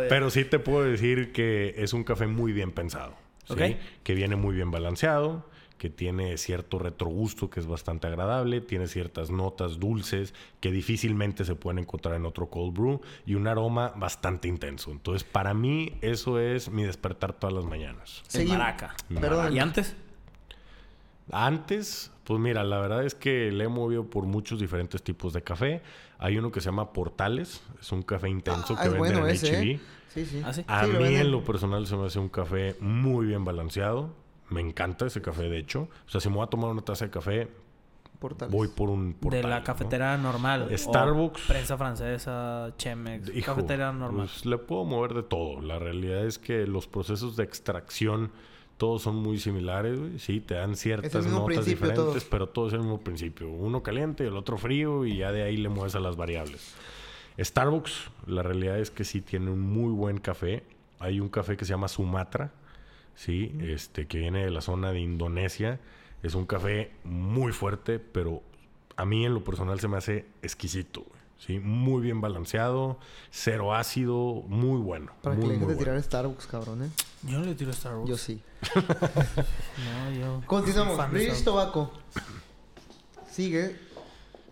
[0.09, 3.15] pero sí te puedo decir que es un café muy bien pensado.
[3.47, 3.55] ¿sí?
[3.55, 3.61] Ok.
[4.05, 5.45] Que viene muy bien balanceado,
[5.85, 11.57] que tiene cierto retrogusto que es bastante agradable, tiene ciertas notas dulces que difícilmente se
[11.57, 14.91] pueden encontrar en otro cold brew y un aroma bastante intenso.
[14.91, 18.23] Entonces, para mí, eso es mi despertar todas las mañanas.
[18.33, 18.95] El Segui- maraca.
[19.21, 19.53] Perdón.
[19.55, 19.95] ¿Y antes?
[21.31, 25.43] Antes, pues mira, la verdad es que le he movido por muchos diferentes tipos de
[25.43, 25.83] café.
[26.19, 29.35] Hay uno que se llama Portales, es un café intenso Ah, que venden bueno en
[29.35, 29.71] ese, H.B.
[29.73, 29.81] ¿eh?
[30.15, 30.41] Sí, sí.
[30.43, 30.65] ¿Ah, sí?
[30.67, 34.24] A Sí, lo mí en lo personal se me hace un café muy bien balanceado.
[34.51, 35.89] Me encanta ese café, de hecho.
[36.07, 37.49] O sea, si me voy a tomar una taza de café,
[38.19, 38.55] Portales.
[38.55, 39.51] voy por un de portal.
[39.51, 39.65] la ¿no?
[39.65, 40.69] cafetera normal.
[40.73, 41.43] o Starbucks.
[41.49, 43.29] Prensa francesa, Chemex.
[43.35, 44.27] Hijo, cafetera normal.
[44.27, 45.61] pues, le puedo mover de todo.
[45.61, 48.31] La realidad es que los procesos de extracción
[48.77, 49.99] todos son muy similares.
[49.99, 50.19] güey.
[50.19, 52.25] Sí, te dan ciertas notas diferentes, todos.
[52.25, 53.49] pero todo es el mismo principio.
[53.51, 56.75] Uno caliente, el otro frío y ya de ahí le mueves a las variables.
[57.39, 60.65] Starbucks, la realidad es que sí tiene un muy buen café.
[61.01, 62.53] Hay un café que se llama Sumatra,
[63.15, 65.81] sí, este que viene de la zona de Indonesia.
[66.23, 68.43] Es un café muy fuerte, pero
[68.97, 71.25] a mí en lo personal se me hace exquisito, güey.
[71.39, 72.99] Sí, muy bien balanceado,
[73.31, 75.13] cero ácido, muy bueno.
[75.21, 76.03] Para que le dejes de tirar bueno.
[76.03, 76.91] Starbucks, cabrón, ¿eh?
[77.25, 78.09] Yo no le tiro Starbucks.
[78.09, 78.41] Yo sí.
[78.75, 80.43] No, yo.
[80.47, 80.95] Continuamos.
[80.95, 81.45] Starbucks.
[81.45, 81.93] Tobacco.
[83.31, 83.77] Sigue.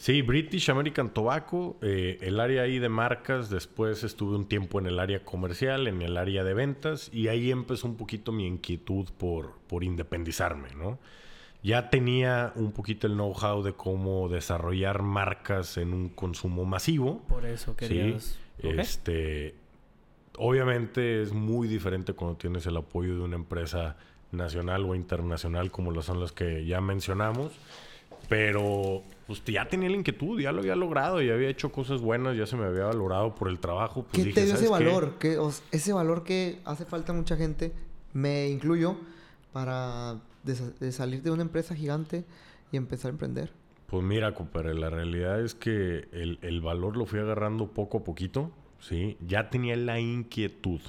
[0.02, 4.86] Sí, British American Tobacco, eh, el área ahí de marcas, después estuve un tiempo en
[4.86, 9.08] el área comercial, en el área de ventas, y ahí empezó un poquito mi inquietud
[9.16, 10.98] por, por independizarme, ¿no?
[11.62, 17.22] Ya tenía un poquito el know-how de cómo desarrollar marcas en un consumo masivo.
[17.28, 18.40] Por eso querías...
[18.60, 19.54] Sí, este,
[20.36, 23.96] obviamente es muy diferente cuando tienes el apoyo de una empresa
[24.32, 27.52] nacional o internacional como lo son las que ya mencionamos.
[28.28, 32.36] Pero pues ya tenía la inquietud, ya lo había logrado, ya había hecho cosas buenas,
[32.36, 34.04] ya se me había valorado por el trabajo.
[34.10, 35.18] Pues ¿Qué te dio ese valor?
[35.18, 35.38] Que,
[35.70, 37.72] ese valor que hace falta mucha gente,
[38.12, 38.96] me incluyo,
[39.52, 42.24] para de, salir de una empresa gigante
[42.70, 43.52] y empezar a emprender.
[43.86, 48.04] Pues mira, compadre, la realidad es que el, el valor lo fui agarrando poco a
[48.04, 49.16] poquito, ¿sí?
[49.26, 50.80] Ya tenía la inquietud.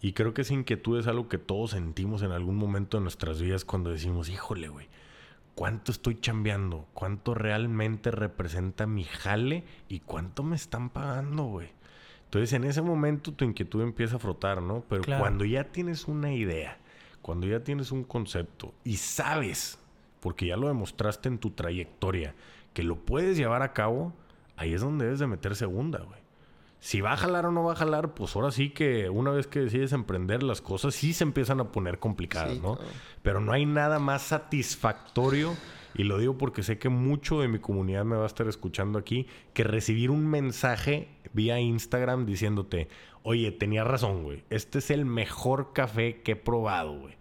[0.00, 3.42] Y creo que esa inquietud es algo que todos sentimos en algún momento de nuestras
[3.42, 4.86] vidas cuando decimos, híjole, güey,
[5.58, 11.70] cuánto estoy chambeando, cuánto realmente representa mi jale y cuánto me están pagando, güey.
[12.26, 14.84] Entonces en ese momento tu inquietud empieza a frotar, ¿no?
[14.88, 16.78] Pero cuando ya tienes una idea,
[17.22, 19.80] cuando ya tienes un concepto y sabes,
[20.20, 22.36] porque ya lo demostraste en tu trayectoria,
[22.72, 24.12] que lo puedes llevar a cabo,
[24.56, 26.20] ahí es donde debes de meter segunda, güey.
[26.80, 29.46] Si va a jalar o no va a jalar, pues ahora sí que una vez
[29.46, 32.78] que decides emprender las cosas sí se empiezan a poner complicadas, ¿no?
[33.22, 35.56] Pero no hay nada más satisfactorio,
[35.94, 38.98] y lo digo porque sé que mucho de mi comunidad me va a estar escuchando
[38.98, 42.88] aquí, que recibir un mensaje vía Instagram diciéndote,
[43.24, 47.18] oye, tenía razón, güey, este es el mejor café que he probado, güey.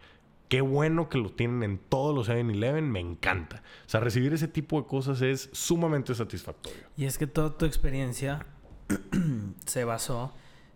[0.50, 3.64] Qué bueno que lo tienen en todos los 7-Eleven, me encanta.
[3.86, 6.84] O sea, recibir ese tipo de cosas es sumamente satisfactorio.
[6.96, 8.46] Y es que toda tu experiencia
[9.66, 10.34] se basó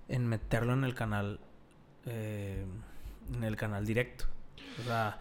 [0.07, 1.39] en meterlo en el canal,
[2.05, 2.65] eh,
[3.33, 4.25] en el canal directo.
[4.79, 5.19] O sea,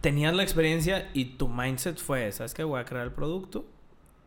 [0.00, 2.64] tenías la experiencia y tu mindset fue, ¿sabes qué?
[2.64, 3.66] Voy a crear el producto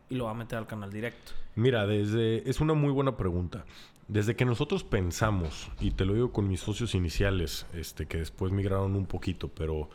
[0.08, 1.32] y lo voy a meter al canal directo.
[1.54, 3.64] Mira, desde es una muy buena pregunta.
[4.06, 8.52] Desde que nosotros pensamos, y te lo digo con mis socios iniciales, este, que después
[8.52, 9.88] migraron un poquito, pero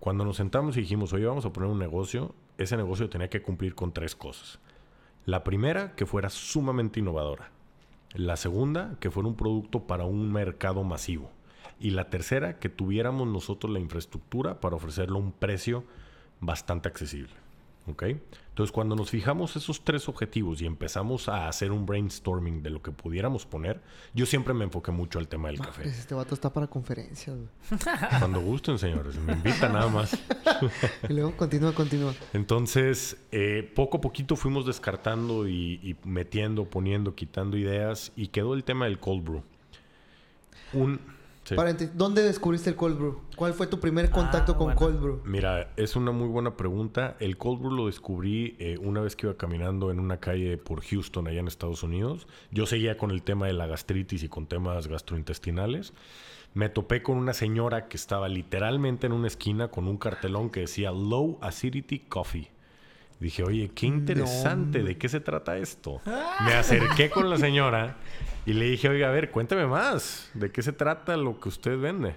[0.00, 3.40] cuando nos sentamos y dijimos, oye, vamos a poner un negocio, ese negocio tenía que
[3.40, 4.58] cumplir con tres cosas.
[5.26, 7.50] La primera, que fuera sumamente innovadora.
[8.12, 11.30] La segunda, que fuera un producto para un mercado masivo.
[11.80, 15.84] Y la tercera, que tuviéramos nosotros la infraestructura para ofrecerlo a un precio
[16.40, 17.43] bastante accesible.
[17.86, 18.04] ¿Ok?
[18.54, 22.80] Entonces, cuando nos fijamos esos tres objetivos y empezamos a hacer un brainstorming de lo
[22.80, 23.80] que pudiéramos poner,
[24.14, 25.88] yo siempre me enfoqué mucho al tema del café.
[25.88, 27.36] Este vato está para conferencias.
[28.20, 29.16] Cuando gusten, señores.
[29.16, 30.16] Me invita nada más.
[31.08, 32.14] y luego continúa, continúa.
[32.32, 38.62] Entonces, eh, poco a poquito fuimos descartando y, metiendo, poniendo, quitando ideas y quedó el
[38.62, 39.42] tema del cold brew.
[40.72, 41.00] Un
[41.94, 43.20] ¿dónde descubriste el cold brew?
[43.36, 45.20] ¿Cuál fue tu primer contacto ah, con cold brew?
[45.24, 47.16] Mira, es una muy buena pregunta.
[47.20, 50.82] El cold brew lo descubrí eh, una vez que iba caminando en una calle por
[50.82, 52.26] Houston, allá en Estados Unidos.
[52.50, 55.92] Yo seguía con el tema de la gastritis y con temas gastrointestinales.
[56.54, 60.60] Me topé con una señora que estaba literalmente en una esquina con un cartelón que
[60.60, 62.53] decía Low Acidity Coffee.
[63.20, 66.00] Dije, oye, qué interesante, ¿de qué se trata esto?
[66.44, 67.96] Me acerqué con la señora
[68.44, 71.78] y le dije, oiga, a ver, cuénteme más, ¿de qué se trata lo que usted
[71.78, 72.16] vende?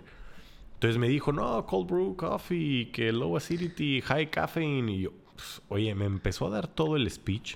[0.77, 4.91] Entonces me dijo, no, cold brew coffee, que low acidity, high caffeine.
[4.91, 7.55] Y yo, pues, oye, me empezó a dar todo el speech.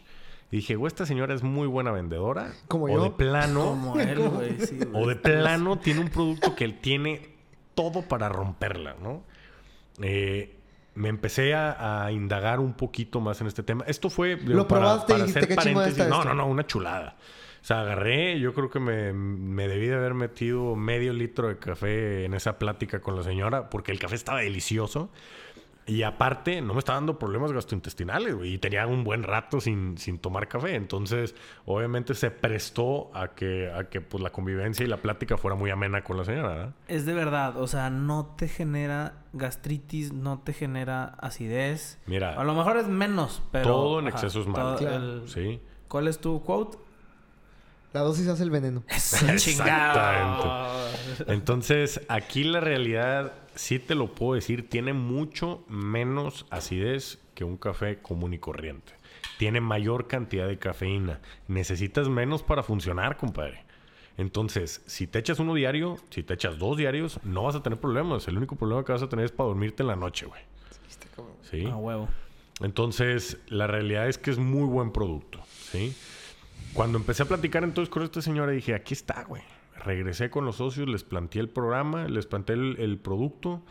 [0.52, 2.52] Y dije, güey, esta señora es muy buena vendedora.
[2.68, 3.64] Como o de plano.
[3.64, 4.58] Como él, güey.
[4.94, 7.30] o de plano tiene un producto que él tiene
[7.76, 9.24] todo para romperla, ¿no?
[10.02, 10.58] Eh,
[10.94, 13.84] me empecé a, indagar un poquito más en este tema.
[13.88, 14.38] Esto fue...
[14.38, 17.16] Lo probaste y dijiste, qué No, no, no, una chulada.
[17.62, 21.60] O sea, agarré, yo creo que me, me, debí de haber metido medio litro de
[21.60, 25.12] café en esa plática con la señora, porque el café estaba delicioso.
[25.86, 28.54] Y aparte, no me estaba dando problemas gastrointestinales, güey.
[28.54, 30.76] Y tenía un buen rato sin, sin tomar café.
[30.76, 35.56] Entonces, obviamente se prestó a que, a que pues, la convivencia y la plática fuera
[35.56, 37.58] muy amena con la señora, Es de verdad.
[37.58, 42.00] O sea, no te genera gastritis, no te genera acidez.
[42.06, 42.40] Mira.
[42.40, 43.66] A lo mejor es menos, pero...
[43.66, 45.28] Todo en exceso es malo.
[45.28, 45.62] Sí.
[45.88, 46.78] ¿Cuál es tu quote?
[47.94, 48.84] La dosis hace el veneno.
[48.88, 50.48] Exactamente.
[51.28, 57.58] Entonces, aquí la realidad sí te lo puedo decir, tiene mucho menos acidez que un
[57.58, 58.94] café común y corriente.
[59.38, 61.20] Tiene mayor cantidad de cafeína.
[61.48, 63.64] Necesitas menos para funcionar, compadre.
[64.18, 67.80] Entonces, si te echas uno diario, si te echas dos diarios, no vas a tener
[67.80, 68.28] problemas.
[68.28, 70.42] El único problema que vas a tener es para dormirte en la noche, güey.
[71.50, 71.66] Sí.
[71.68, 72.10] A huevo.
[72.62, 75.40] Entonces, la realidad es que es muy buen producto,
[75.72, 75.96] ¿sí?
[76.74, 79.44] Cuando empecé a platicar entonces con esta señora, dije, aquí está, güey
[79.84, 83.62] regresé con los socios, les planteé el programa, les planteé el, producto,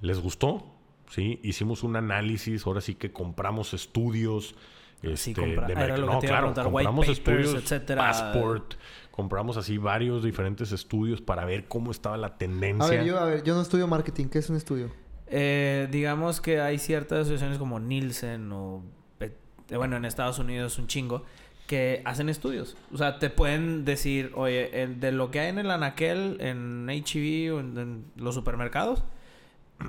[0.00, 0.64] les gustó,
[1.10, 1.40] ¿sí?
[1.42, 4.54] Hicimos un análisis, ahora sí que compramos estudios
[5.02, 7.54] Este, compra- de era merc- lo que no, te iba a claro, compramos papers, estudios,
[7.62, 8.02] etcétera.
[8.02, 8.74] Passport,
[9.10, 12.86] compramos así varios diferentes estudios para ver cómo estaba la tendencia.
[12.86, 14.26] A ver, yo, a ver, yo no estudio marketing.
[14.26, 14.90] ¿Qué es un estudio?
[15.28, 18.82] Eh, digamos que hay ciertas asociaciones como Nielsen o...
[19.20, 19.32] eh,
[19.76, 21.24] bueno, en Estados Unidos un chingo
[21.66, 22.76] que hacen estudios.
[22.92, 26.88] O sea, te pueden decir, oye, el- de lo que hay en el anaquel, en
[26.88, 29.02] HEB o en los supermercados,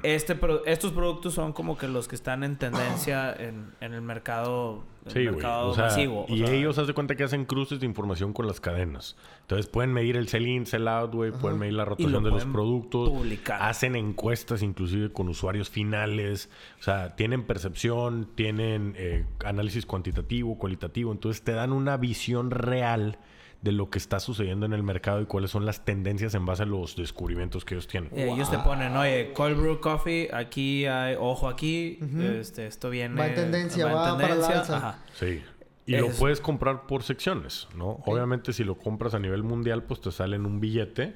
[0.04, 4.02] este pro- estos productos son como que los que están en tendencia en, en el
[4.02, 5.36] mercado, en Sí, el güey.
[5.38, 6.26] mercado O sea, masivo.
[6.28, 9.16] O y sea, ellos, de cuenta que hacen cruces de información con las cadenas.
[9.42, 11.32] Entonces, pueden medir el sell-in, sell-out, güey.
[11.32, 13.10] Pueden medir la rotación de los productos.
[13.10, 13.62] publicar.
[13.62, 16.50] Hacen encuestas, inclusive, con usuarios finales.
[16.82, 21.14] O sea, tienen percepción, tienen eh, análisis cuantitativo, cualitativo.
[21.14, 23.18] Entonces, te dan una visión real
[23.62, 26.64] de lo que está sucediendo en el mercado y cuáles son las tendencias en base
[26.64, 28.12] a los descubrimientos que ellos tienen.
[28.14, 32.00] Eh, Ellos te ponen, oye, cold brew coffee, aquí hay, ojo aquí,
[32.40, 33.16] este, esto viene...
[33.20, 34.78] Va en tendencia, en va para la alza.
[34.78, 35.00] ajá.
[35.16, 35.42] Sí.
[35.88, 38.02] Y lo Es- puedes comprar por secciones, ¿no?
[38.06, 41.16] Obviamente, si lo compras a nivel mundial, pues te sale en un billete.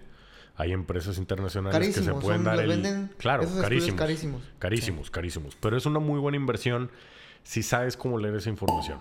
[0.56, 2.68] Hay empresas internacionales que se pueden son- dar el...
[2.70, 4.00] venden claro, carísimos.
[4.00, 4.42] carísimos.
[4.60, 5.56] Carísimos, carísimos.
[5.58, 6.90] Pero es una muy buena inversión
[7.44, 9.00] si sabes cómo leer esa información.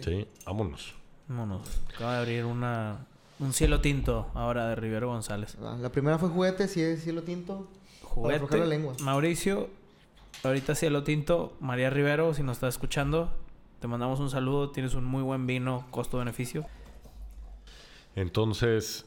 [0.00, 0.94] Sí, vámonos.
[1.28, 1.80] Vámonos.
[1.94, 3.06] Acaba de abrir una,
[3.38, 5.56] un cielo tinto ahora de Rivero González.
[5.62, 7.68] Ah, La primera fue juguete, si es cielo tinto.
[8.22, 8.58] Para Juguete.
[8.58, 8.94] la lengua.
[9.02, 9.68] Mauricio,
[10.42, 11.54] ahorita cielo tinto.
[11.60, 13.30] María Rivero, si nos estás escuchando,
[13.80, 14.70] te mandamos un saludo.
[14.70, 16.64] Tienes un muy buen vino, costo-beneficio.
[18.16, 19.06] Entonces,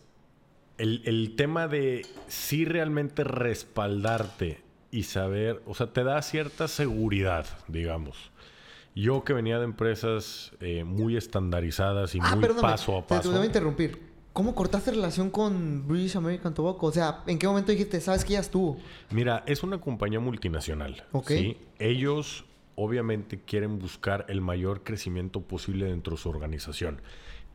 [0.77, 7.45] el, el tema de sí realmente respaldarte y saber, o sea, te da cierta seguridad,
[7.67, 8.31] digamos.
[8.95, 12.67] Yo que venía de empresas eh, muy estandarizadas y Ah, muy perdóname.
[12.73, 13.31] paso a Te, te paso.
[13.31, 14.11] voy a interrumpir.
[14.33, 16.87] ¿Cómo cortaste relación con British American Tobacco?
[16.87, 18.77] O sea, ¿en qué momento dijiste, sabes que ya estuvo?
[19.11, 21.03] Mira, es una compañía multinacional.
[21.11, 21.27] Ok.
[21.29, 21.57] ¿sí?
[21.79, 27.01] Ellos obviamente quieren buscar el mayor crecimiento posible dentro de su organización.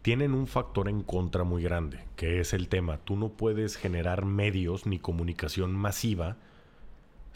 [0.02, 2.98] Tienen un factor en contra muy grande, que es el tema.
[2.98, 6.36] Tú no puedes generar medios ni comunicación masiva,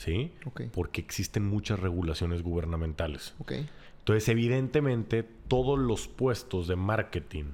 [0.00, 0.32] ¿sí?
[0.72, 3.34] Porque existen muchas regulaciones gubernamentales.
[3.98, 7.52] Entonces, evidentemente, todos los puestos de marketing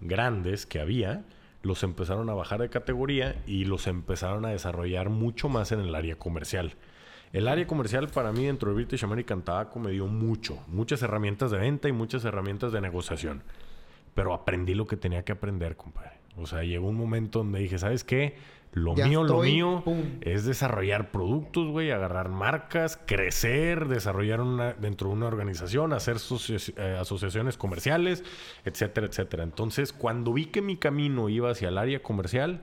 [0.00, 1.24] grandes que había,
[1.62, 5.94] los empezaron a bajar de categoría y los empezaron a desarrollar mucho más en el
[5.94, 6.74] área comercial.
[7.32, 11.52] El área comercial para mí dentro de British American Tobacco me dio mucho, muchas herramientas
[11.52, 13.42] de venta y muchas herramientas de negociación.
[14.14, 16.15] Pero aprendí lo que tenía que aprender, compadre.
[16.36, 18.36] O sea, llegó un momento donde dije, ¿sabes qué?
[18.72, 20.02] Lo Ya mío, lo mío pum.
[20.20, 26.16] es desarrollar productos, güey, agarrar marcas, crecer, desarrollar una, dentro de una organización, hacer
[26.76, 28.22] eh, asociaciones comerciales,
[28.66, 29.44] etcétera, etcétera.
[29.44, 32.60] Entonces, cuando vi que mi camino iba hacia el área comercial,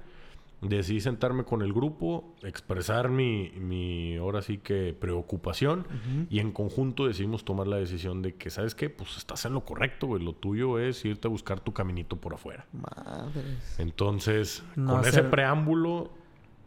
[0.69, 5.85] decidí sentarme con el grupo, expresar mi, mi ahora sí que preocupación
[6.29, 8.89] y en conjunto decidimos tomar la decisión de que, ¿sabes qué?
[8.89, 10.23] Pues estás en lo correcto, güey.
[10.23, 12.65] Lo tuyo es irte a buscar tu caminito por afuera.
[12.73, 13.75] Madres.
[13.77, 16.11] Entonces, No con ese preámbulo,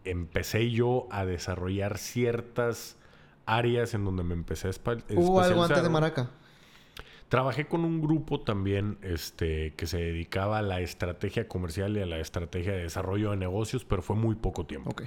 [0.05, 2.97] empecé yo a desarrollar ciertas
[3.45, 5.91] áreas en donde me empecé a espa- ¿Hubo algo antes de especializar.
[5.91, 6.31] Maraca?
[7.29, 12.07] Trabajé con un grupo también este, que se dedicaba a la estrategia comercial y a
[12.07, 14.91] la estrategia de desarrollo de negocios, pero fue muy poco tiempo.
[14.91, 15.03] Ok.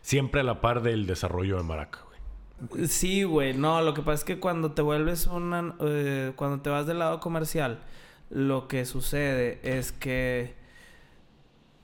[0.00, 2.88] Siempre a la par del desarrollo de Maraca, güey.
[2.88, 3.54] Sí, güey.
[3.54, 5.76] No, lo que pasa es que cuando te vuelves una...
[5.80, 7.78] eh, cuando te vas del lado comercial,
[8.28, 10.56] lo que sucede es que...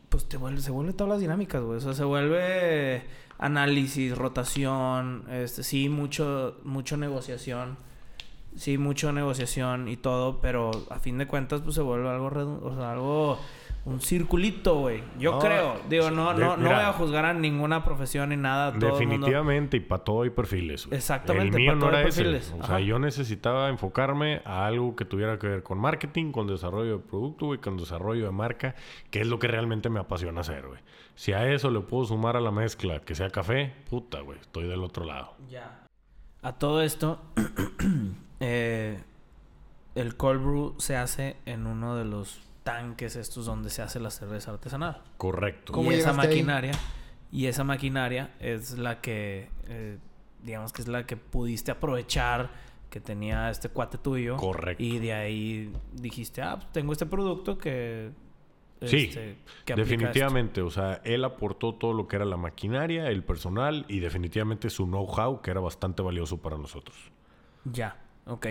[0.09, 1.79] Pues te vuelve, se vuelve todas las dinámicas, güey.
[1.79, 3.05] O sea, se vuelve
[3.38, 7.77] análisis, rotación, este, sí, mucho, mucho negociación.
[8.56, 12.26] Sí, mucho negociación y todo, pero a fin de cuentas, pues se vuelve algo,
[12.62, 13.38] o sea, algo,
[13.84, 15.02] un circulito, güey.
[15.18, 15.76] Yo No, creo.
[15.88, 16.74] Digo, no, de- no, no mira.
[16.76, 18.72] voy a juzgar a ninguna profesión ni nada.
[18.72, 20.87] todo el mundo- Definitivamente, y para todo hay perfiles.
[20.87, 20.96] güey.
[20.98, 22.22] Exactamente, El mío no todo era ese.
[22.22, 22.52] perfiles.
[22.52, 22.66] O Ajá.
[22.66, 27.04] sea, yo necesitaba enfocarme a algo que tuviera que ver con marketing, con desarrollo de
[27.04, 28.74] producto y con desarrollo de marca,
[29.11, 30.80] que es lo que realmente me apasiona hacer, güey.
[31.14, 34.66] Si a eso le puedo sumar a la mezcla que sea café, puta, güey, estoy
[34.66, 35.34] del otro lado.
[35.48, 35.84] Ya.
[36.42, 37.20] A todo esto,
[38.40, 38.98] eh,
[39.94, 44.11] el cold brew se hace en uno de los tanques estos donde se hace la
[44.11, 45.03] cerveza artesanal.
[45.16, 45.72] Correcto.
[45.72, 46.16] ¿Cómo y esa ahí?
[46.16, 46.72] maquinaria,
[47.33, 49.98] y esa maquinaria es la que, eh,
[50.42, 52.51] digamos que es la que pudiste aprovechar
[52.90, 54.37] que tenía este cuate tuyo.
[54.37, 54.83] Correcto.
[54.83, 58.11] Y de ahí dijiste, ah, pues tengo este producto que...
[58.83, 59.77] Sí, este, que esto".
[59.77, 60.62] definitivamente.
[60.62, 64.86] O sea, él aportó todo lo que era la maquinaria, el personal y definitivamente su
[64.86, 66.97] know-how, que era bastante valioso para nosotros.
[67.64, 67.97] Ya,
[68.29, 68.47] ok.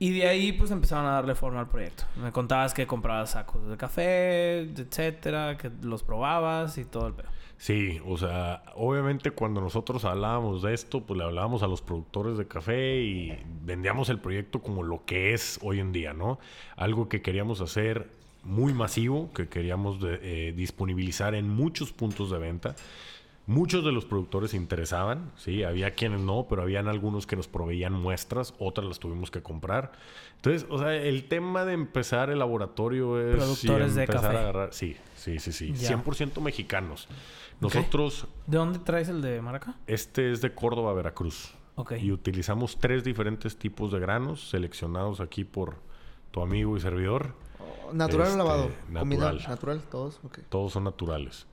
[0.00, 2.04] Y de ahí pues empezaron a darle forma al proyecto.
[2.22, 7.28] Me contabas que comprabas sacos de café, etcétera, que los probabas y todo el pedo.
[7.56, 12.38] Sí, o sea, obviamente cuando nosotros hablábamos de esto, pues le hablábamos a los productores
[12.38, 16.38] de café y vendíamos el proyecto como lo que es hoy en día, ¿no?
[16.76, 18.08] Algo que queríamos hacer
[18.44, 22.76] muy masivo, que queríamos eh, disponibilizar en muchos puntos de venta.
[23.48, 27.48] Muchos de los productores se interesaban, sí, había quienes no, pero habían algunos que nos
[27.48, 29.92] proveían muestras, otras las tuvimos que comprar.
[30.36, 34.26] Entonces, o sea, el tema de empezar el laboratorio es productores de café.
[34.26, 37.08] A agarrar, sí, sí, sí, sí, 100% mexicanos.
[37.58, 39.76] Nosotros ¿De dónde traes el de Maraca?
[39.86, 41.54] Este es de Córdoba, Veracruz.
[41.76, 41.92] Ok.
[42.02, 45.76] Y utilizamos tres diferentes tipos de granos seleccionados aquí por
[46.32, 47.32] tu amigo y servidor.
[47.94, 48.64] ¿Natural Este, o lavado?
[48.64, 48.98] natural.
[48.98, 49.38] Combinado.
[49.48, 50.20] Natural, todos.
[50.22, 50.40] Ok.
[50.50, 51.46] Todos son naturales.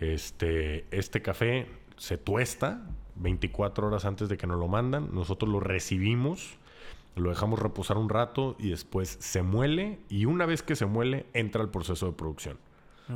[0.00, 1.66] Este, este café
[1.96, 2.82] se tuesta
[3.16, 5.14] 24 horas antes de que nos lo mandan.
[5.14, 6.56] Nosotros lo recibimos,
[7.16, 10.00] lo dejamos reposar un rato y después se muele.
[10.08, 12.58] Y una vez que se muele, entra al proceso de producción.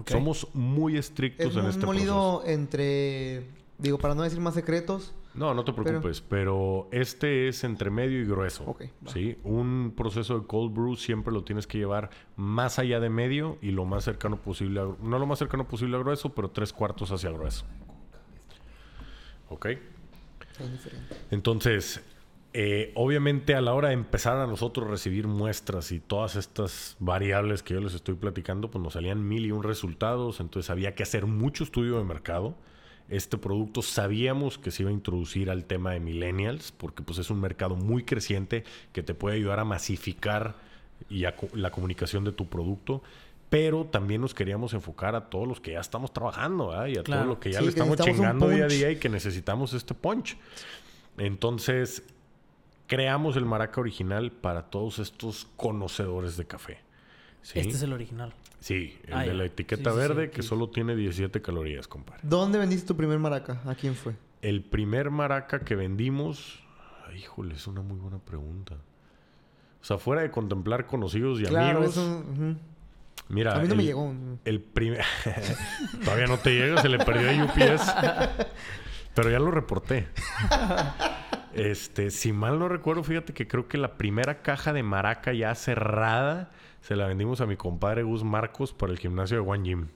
[0.06, 3.46] Somos muy estrictos Es en este molido entre...
[3.78, 5.14] Digo, para no decir más secretos.
[5.38, 6.88] No, no te preocupes, pero...
[6.90, 8.76] este es entre medio y grueso.
[9.06, 9.38] ¿sí?
[9.44, 13.70] Un proceso de cold brew siempre lo tienes que llevar más allá de medio y
[13.70, 17.12] lo más cercano posible, a, no lo más cercano posible a grueso, pero tres cuartos
[17.12, 17.64] hacia grueso.
[19.48, 19.68] ¿Ok?
[21.30, 22.02] Entonces,
[22.52, 27.62] eh, obviamente a la hora de empezar a nosotros recibir muestras y todas estas variables
[27.62, 31.02] que yo les estoy platicando, pues nos salían mil y un resultados, entonces había que
[31.02, 32.56] hacer mucho estudio de mercado.
[33.08, 37.30] Este producto sabíamos que se iba a introducir al tema de millennials, porque pues es
[37.30, 40.56] un mercado muy creciente que te puede ayudar a masificar
[41.08, 43.02] y a co- la comunicación de tu producto.
[43.48, 47.22] Pero también nos queríamos enfocar a todos los que ya estamos trabajando y a Claro.
[47.22, 49.94] todos los que ya Sí, le estamos chingando día a día y que necesitamos este
[49.94, 50.36] punch.
[51.16, 52.02] Entonces,
[52.86, 56.78] creamos el maraca original para todos estos conocedores de café.
[57.42, 57.58] ¿Sí?
[57.58, 58.32] Este es el original.
[58.60, 59.32] Sí, el Ah, de ya.
[59.34, 62.20] la etiqueta Sí, sí, sí, verde que solo tiene 17 calorías, compadre.
[62.24, 63.60] ¿Dónde vendiste tu primer maraca?
[63.66, 64.14] ¿A quién fue?
[64.42, 66.60] El primer maraca que vendimos...
[67.08, 68.74] Ay, híjole, es una muy buena pregunta.
[69.80, 71.98] O sea, fuera de contemplar conocidos y claro, amigos...
[73.28, 73.54] Mira.
[73.56, 74.12] A mí no me llegó.
[74.44, 75.04] El primer...
[76.04, 77.94] Todavía no te llega, se le perdió a UPS.
[79.14, 80.08] Pero ya lo reporté.
[81.54, 85.54] Este, si mal no recuerdo, fíjate que creo que la primera caja de maraca ya
[85.54, 86.50] cerrada
[86.80, 89.86] se la vendimos a mi compadre Gus Marcos para el gimnasio de One Gym.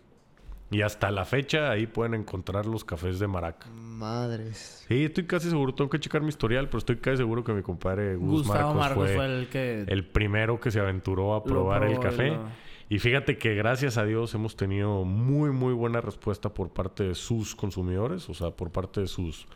[0.71, 3.67] Y hasta la fecha ahí pueden encontrar los cafés de maraca.
[3.71, 4.85] Madres.
[4.89, 7.61] Sí, estoy casi seguro, tengo que checar mi historial, pero estoy casi seguro que mi
[7.63, 9.85] compadre Gus Gustavo Marcos, Marcos fue, fue, el que...
[9.87, 12.31] el primero que se aventuró a probar el café.
[12.31, 12.49] lo-
[12.89, 17.15] Y fíjate que gracias a Dios hemos tenido muy, muy buena respuesta por parte de
[17.15, 19.47] sus consumidores, o sea, por parte de sus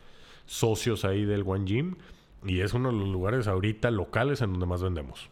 [0.45, 1.95] socios ahí del One Gym.
[2.45, 5.31] Y es uno de los lugares ahorita locales en donde más vendemos.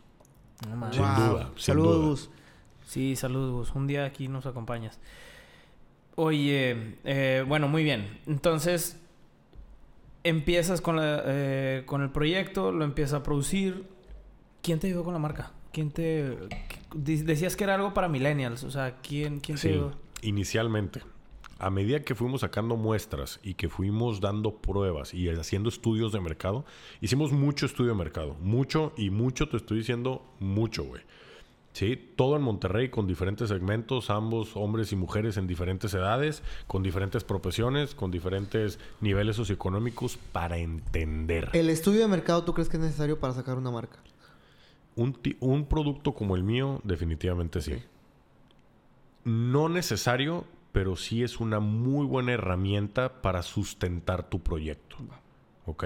[0.70, 0.95] No mames.
[0.95, 1.30] Sin Wow.
[1.34, 2.38] duda, sin Saludos, duda.
[2.86, 3.72] Sí, saludos.
[3.76, 4.99] Un día aquí nos acompañas.
[6.16, 8.20] Oye, eh, bueno, muy bien.
[8.26, 8.97] Entonces,
[10.24, 13.86] empiezas con, la, eh, con el proyecto, lo empiezas a producir.
[14.62, 15.51] ¿Quién te ayudó con la marca?
[15.74, 16.38] ¿Quién te...?
[16.93, 18.64] de- Decías que era algo para millennials.
[18.64, 19.93] O sea, ¿quién, quién te Sí, ayudó?
[20.22, 21.01] inicialmente.
[21.58, 26.20] A medida que fuimos sacando muestras y que fuimos dando pruebas y haciendo estudios de
[26.20, 26.66] mercado,
[27.01, 28.36] hicimos mucho estudio de mercado.
[28.41, 31.01] Mucho y mucho, te estoy diciendo mucho, güey.
[31.76, 36.84] Sí, todo en Monterrey con diferentes segmentos, ambos hombres y mujeres en diferentes edades, con
[36.84, 41.49] diferentes profesiones, con diferentes niveles socioeconómicos para entender.
[41.51, 43.99] ¿El estudio de mercado tú crees que es necesario para sacar una marca?
[44.95, 47.74] Un, producto como el mío, definitivamente sí.
[49.26, 50.45] No necesario,
[50.76, 54.97] pero sí es una muy buena herramienta para sustentar tu proyecto.
[55.65, 55.84] ¿Ok?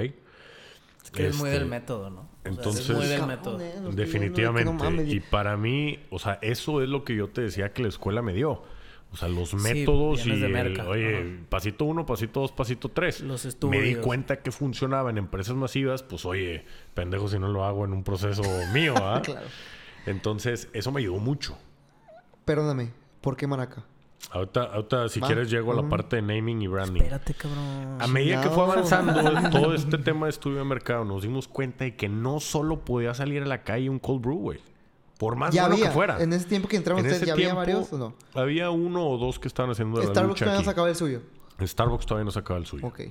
[1.03, 2.21] Es que es muy Este, del método, ¿no?
[2.21, 3.59] O sea, entonces- es muy del método.
[3.91, 4.67] Definitivamente.
[4.71, 5.13] que no mames.
[5.13, 8.23] y para mí, o sea, eso es lo que yo te decía que la escuela
[8.23, 8.63] me dio.
[9.11, 11.45] O sea, los Sí, métodos y vienes de el, oye, Ajá.
[11.49, 13.21] pasito uno, pasito dos, pasito tres.
[13.21, 13.49] Los Me di
[13.89, 14.05] estudios.
[14.05, 16.65] cuenta que funcionaba en empresas masivas, pues oye,
[16.95, 18.41] pendejo si no lo hago en un proceso
[18.73, 19.21] mío, ¿ah?
[19.23, 19.45] Claro.
[20.07, 21.59] Entonces, eso me ayudó mucho.
[22.43, 23.85] Perdóname, ¿por qué maraca?
[24.31, 25.27] Ahorita, ahorita si Va.
[25.27, 27.01] quieres, llego a la parte de naming y branding.
[27.01, 27.97] Espérate, cabrón.
[27.99, 31.85] A medida que fue avanzando todo este tema de estudio de mercado, nos dimos cuenta
[31.85, 34.59] de que no solo podía salir a la calle un cold brew, güey.
[35.17, 35.87] Por más ya bueno había.
[35.87, 36.21] que fuera.
[36.21, 38.13] En ese tiempo que entraron En ustedes, ese ¿ya había varios o no?
[38.33, 40.65] Había uno o dos que estaban haciendo la Starbucks lucha todavía aquí.
[40.65, 41.21] sacaba el suyo.
[41.61, 42.87] Starbucks todavía no sacaba el suyo.
[42.87, 43.01] Ok.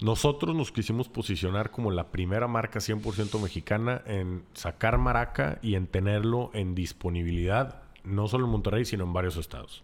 [0.00, 5.86] Nosotros nos quisimos posicionar como la primera marca 100% mexicana en sacar maraca y en
[5.88, 9.82] tenerlo en disponibilidad, no solo en Monterrey, sino en varios estados.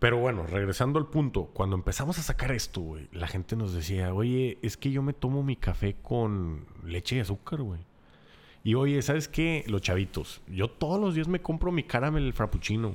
[0.00, 4.58] Pero bueno, regresando al punto, cuando empezamos a sacar esto, la gente nos decía, oye,
[4.62, 7.80] es que yo me tomo mi café con leche y azúcar, güey.
[8.64, 9.62] Y oye, ¿sabes qué?
[9.66, 12.94] Los chavitos, yo todos los días me compro mi caramel frappuccino.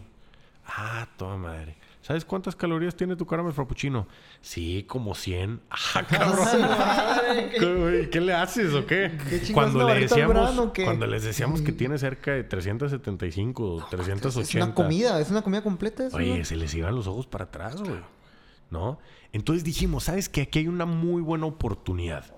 [0.66, 1.76] Ah, toda madre.
[2.06, 4.08] ¿Sabes cuántas calorías tiene tu caramel frappuccino?
[4.39, 5.60] Sí, como 100.
[5.72, 7.49] ¡Ah, cabrón!
[7.49, 9.18] ¿Qué, ¿Qué le haces o qué?
[9.28, 10.84] ¿Qué cuando, le decíamos, o qué?
[10.84, 14.39] cuando les decíamos que tiene cerca de 375, 380.
[14.39, 16.18] Es una comida, es una comida completa eso.
[16.18, 16.45] Oye, ¿no?
[16.45, 17.99] se les iban los ojos para atrás, güey.
[18.70, 18.99] ¿No?
[19.34, 20.43] Entonces dijimos, ¿sabes qué?
[20.43, 22.36] Aquí hay una muy buena oportunidad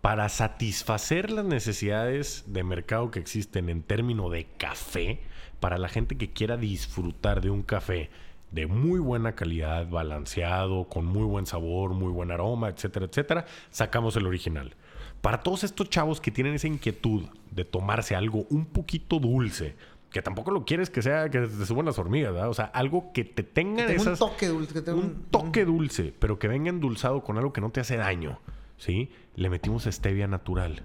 [0.00, 5.20] para satisfacer las necesidades de mercado que existen en términos de café,
[5.60, 8.10] para la gente que quiera disfrutar de un café
[8.54, 14.14] de muy buena calidad, balanceado, con muy buen sabor, muy buen aroma, etcétera, etcétera, sacamos
[14.16, 14.76] el original.
[15.20, 19.74] Para todos estos chavos que tienen esa inquietud de tomarse algo un poquito dulce,
[20.10, 22.48] que tampoco lo quieres que sea que te suban las hormigas, ¿verdad?
[22.48, 24.72] O sea, algo que te tenga Que tenga esas un toque dulce.
[24.72, 27.96] Que tenga un toque dulce, pero que venga endulzado con algo que no te hace
[27.96, 28.38] daño,
[28.76, 29.10] ¿sí?
[29.34, 30.84] Le metimos stevia natural,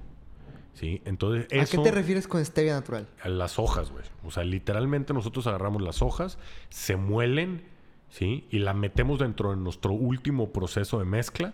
[0.79, 1.01] ¿sí?
[1.05, 1.77] Entonces, ¿A eso...
[1.77, 3.07] qué te refieres con stevia natural?
[3.21, 4.03] a las hojas, güey.
[4.23, 6.37] O sea, literalmente nosotros agarramos las hojas,
[6.69, 7.63] se muelen,
[8.09, 8.47] ¿sí?
[8.49, 11.53] Y la metemos dentro de nuestro último proceso de mezcla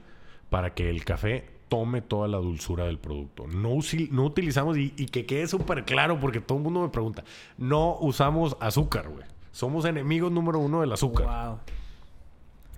[0.49, 3.47] para que el café tome toda la dulzura del producto.
[3.47, 6.89] No, usi- no utilizamos, y, y que quede súper claro, porque todo el mundo me
[6.89, 7.23] pregunta,
[7.57, 9.25] no usamos azúcar, güey.
[9.51, 11.25] Somos enemigos número uno del azúcar.
[11.47, 11.59] Wow.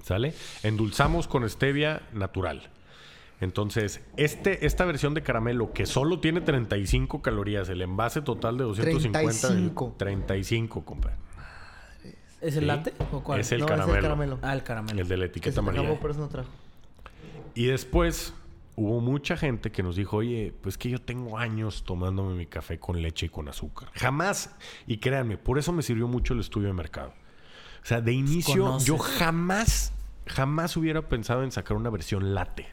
[0.04, 0.34] ¿Sale?
[0.64, 2.70] Endulzamos con stevia natural.
[3.40, 8.64] Entonces, este, esta versión de caramelo que solo tiene 35 calorías, el envase total de
[8.64, 9.20] 250...
[9.20, 9.96] 35.
[9.98, 11.12] 35, compa.
[12.42, 12.66] ¿Es el Sí.
[12.66, 13.40] latte o cuál?
[13.40, 13.92] Es el no, caramelo.
[13.92, 14.40] es el caramelo.
[14.42, 15.02] Ah, el caramelo.
[15.02, 16.00] El de la etiqueta acabó, amarilla.
[16.00, 16.50] por eso no trajo.
[17.56, 18.34] Y después
[18.76, 22.80] hubo mucha gente que nos dijo, oye, pues que yo tengo años tomándome mi café
[22.80, 23.90] con leche y con azúcar.
[23.96, 27.14] Jamás, y créanme, por eso me sirvió mucho el estudio de mercado.
[27.82, 28.88] O sea, de inicio Conoces.
[28.88, 29.94] yo jamás,
[30.28, 32.68] jamás hubiera pensado en sacar una versión latte.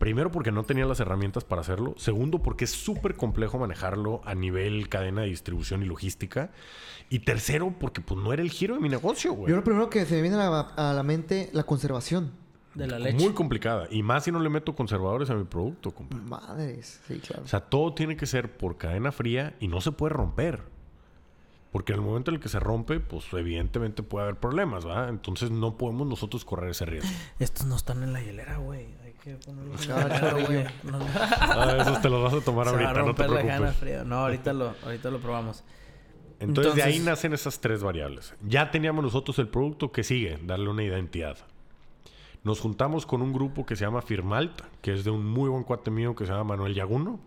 [0.00, 1.92] Primero porque no tenía las herramientas para hacerlo.
[1.98, 6.52] Segundo porque es súper complejo manejarlo a nivel cadena de distribución y logística.
[7.10, 9.50] Y tercero porque pues no era el giro de mi negocio, güey.
[9.50, 12.32] Yo lo primero que se me viene a la, a la mente, la conservación.
[12.72, 13.18] De la leche.
[13.18, 13.88] Muy complicada.
[13.90, 16.16] Y más si no le meto conservadores a mi producto, compa.
[16.16, 17.42] Madres, sí, claro.
[17.44, 20.62] O sea, todo tiene que ser por cadena fría y no se puede romper.
[21.72, 25.08] Porque en el momento en el que se rompe, pues evidentemente puede haber problemas, ¿va?
[25.08, 27.10] Entonces no podemos nosotros correr ese riesgo.
[27.38, 28.86] Estos no están en la hielera, güey.
[29.22, 29.34] Que
[30.46, 30.64] güey.
[30.82, 31.06] No, no.
[31.14, 33.76] Ah, esos te los vas a tomar Se va a ahorita, no te preocupes.
[33.76, 34.04] fría.
[34.04, 35.64] No, ahorita lo, ahorita lo probamos.
[36.38, 38.34] Entonces, de ahí nacen esas tres variables.
[38.42, 41.36] Ya teníamos nosotros el producto que sigue, darle una identidad.
[42.42, 45.64] Nos juntamos con un grupo que se llama Firmalt, que es de un muy buen
[45.64, 47.20] cuate mío que se llama Manuel Yaguno.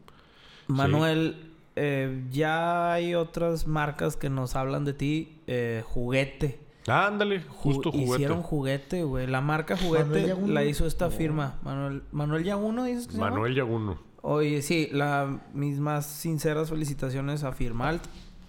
[0.66, 5.40] Manuel, eh, ya hay otras marcas que nos hablan de ti.
[5.46, 6.63] Eh, juguete.
[6.88, 8.14] Ah, ándale, Ju- justo juguete.
[8.16, 9.28] Hicieron juguete, güey.
[9.28, 11.56] La marca Manuel juguete la hizo esta firma.
[11.64, 13.32] Manuel, Manuel Yaguno, dices que se llama?
[13.32, 13.98] Manuel Yaguno.
[14.22, 18.02] Oye, sí, la, mis más sinceras felicitaciones a Firmalt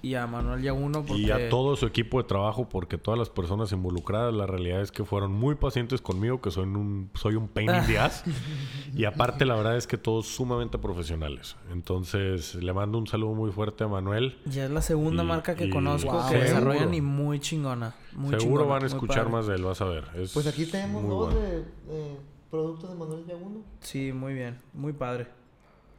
[0.05, 1.23] y a Manuel Yaguno porque...
[1.23, 4.93] Y a todo su equipo de trabajo, porque todas las personas involucradas, la realidad es
[4.93, 8.23] que fueron muy pacientes conmigo, que soy un, soy un pain in the ass.
[8.95, 11.57] Y aparte, la verdad es que todos sumamente profesionales.
[11.73, 14.39] Entonces, le mando un saludo muy fuerte a Manuel.
[14.47, 16.23] Ya es la segunda Y- marca que y- conozco Wow.
[16.29, 16.45] que Seguro.
[16.45, 17.95] desarrollan y muy chingona.
[18.13, 19.31] Muy Seguro chingona, van a escuchar padre.
[19.33, 20.05] más de él, vas a ver.
[20.17, 21.41] Es Pues aquí tenemos dos bueno.
[21.41, 22.17] de, de
[22.51, 23.61] productos de Manuel Yaguno.
[23.81, 24.61] Sí, muy bien.
[24.73, 25.27] Muy padre.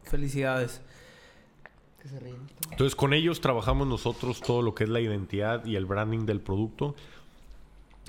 [0.03, 0.81] Felicidades.
[2.71, 6.41] Entonces, con ellos trabajamos nosotros todo lo que es la identidad y el branding del
[6.41, 6.95] producto.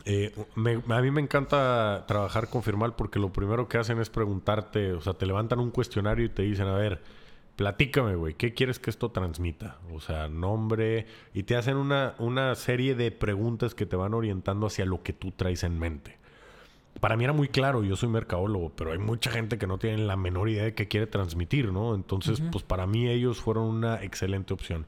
[0.05, 0.33] Eh,
[0.89, 5.01] a mí me encanta trabajar con Firmal porque lo primero que hacen es preguntarte, o
[5.01, 7.03] sea, te levantan un cuestionario y te dicen, a ver,
[7.57, 9.79] platícame, güey, ¿qué quieres que esto transmita?
[9.93, 14.67] O sea, nombre, y te hacen una, una serie de preguntas que te van orientando
[14.67, 16.19] hacia lo que tú traes en mente.
[17.01, 19.99] Para mí era muy claro, yo soy mercadólogo, pero hay mucha gente que no tiene
[19.99, 21.95] la menor idea de qué quiere transmitir, ¿no?
[21.95, 24.87] Entonces, pues para mí ellos fueron una excelente opción.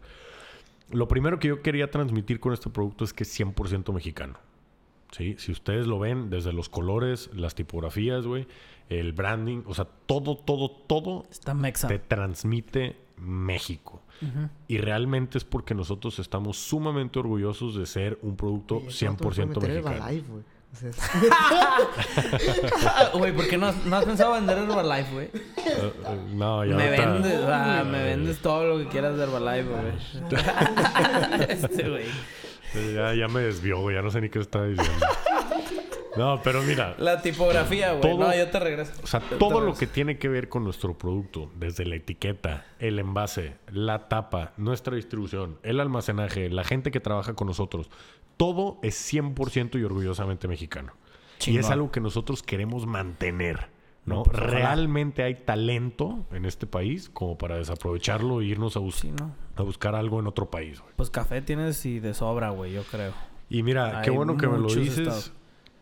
[0.91, 4.39] Lo primero que yo quería transmitir con este producto es que es 100% mexicano.
[5.13, 5.37] ¿sí?
[5.39, 8.47] Si ustedes lo ven, desde los colores, las tipografías, güey,
[8.89, 11.89] el branding, o sea, todo, todo, todo Está mexa.
[11.89, 14.03] te transmite México.
[14.67, 19.31] Y realmente es porque nosotros estamos sumamente orgullosos de ser un producto Oye, ¿cuánto me
[19.31, 20.43] puede 100% meter mexicano.
[23.15, 25.27] Güey, ¿por qué no, no has pensado vender Herbalife, güey?
[25.27, 25.93] Eh, eh,
[26.35, 29.93] no, ya Me vendes, ah, me vendes todo lo que quieras de Herbalife, güey.
[31.49, 32.05] este, güey.
[32.95, 33.97] Ya, ya me desvió, güey.
[33.97, 35.07] Ya no sé ni qué estaba diciendo.
[36.17, 36.95] No, pero mira.
[36.99, 38.01] La tipografía, güey.
[38.03, 38.93] Todo- No, yo te regreso.
[39.03, 42.67] O sea, Yo todo lo que tiene que ver con nuestro producto, desde la etiqueta,
[42.81, 47.89] el envase, la tapa, nuestra distribución, el almacenaje, la gente que trabaja con nosotros,
[48.39, 50.95] todo es 100% y orgullosamente mexicano.
[51.47, 53.69] Y es algo que nosotros queremos mantener.
[54.07, 54.17] ¿no?
[54.17, 54.39] No, pues.
[54.39, 59.35] Realmente hay talento en este país como para desaprovecharlo e irnos a, bus- Sí, ¿no?
[59.55, 60.83] a buscar algo en otro país.
[60.97, 63.13] Pues café tienes y de sobra, güey, yo creo.
[63.51, 64.99] Y mira, qué bueno que me lo dices.
[65.01, 65.33] estados.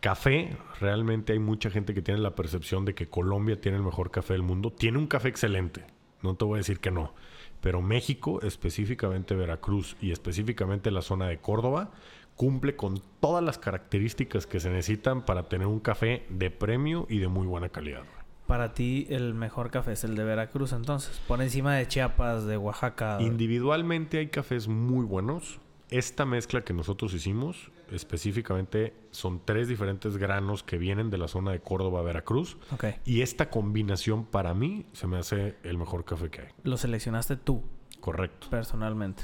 [0.01, 4.11] Café, realmente hay mucha gente que tiene la percepción de que Colombia tiene el mejor
[4.11, 4.71] café del mundo.
[4.71, 5.85] Tiene un café excelente,
[6.21, 7.13] no te voy a decir que no.
[7.61, 11.91] Pero México, específicamente Veracruz y específicamente la zona de Córdoba,
[12.37, 17.17] cumple con todas las características que se necesitan para tener un café de premio y
[17.17, 18.03] de muy buena calidad.
[18.45, 22.55] Para ti el mejor café es el de Veracruz entonces, por encima de Chiapas, de
[22.55, 23.17] Oaxaca.
[23.19, 25.59] Individualmente hay cafés muy buenos.
[25.89, 31.51] Esta mezcla que nosotros hicimos, específicamente, son tres diferentes granos que vienen de la zona
[31.51, 32.57] de Córdoba, Veracruz.
[32.71, 32.85] Ok.
[33.05, 36.47] Y esta combinación para mí se me hace el mejor café que hay.
[36.63, 37.63] Lo seleccionaste tú,
[37.99, 39.23] Correcto, personalmente.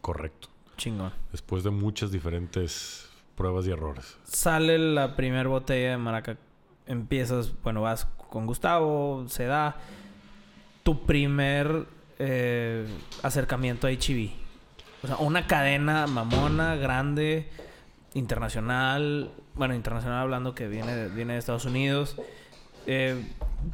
[0.00, 0.53] correcto.
[0.76, 1.12] Chingón.
[1.32, 4.16] Después de muchas diferentes pruebas y errores.
[4.24, 6.36] Sale la primera botella de Maraca.
[6.86, 9.76] Empiezas, bueno, vas con Gustavo, se da
[10.82, 11.86] tu primer
[12.18, 12.86] eh,
[13.22, 14.30] acercamiento a HB.
[15.02, 17.48] O sea, una cadena mamona, grande,
[18.14, 19.30] internacional.
[19.54, 22.16] Bueno, internacional hablando que viene, de- viene de Estados Unidos.
[22.86, 23.22] Eh,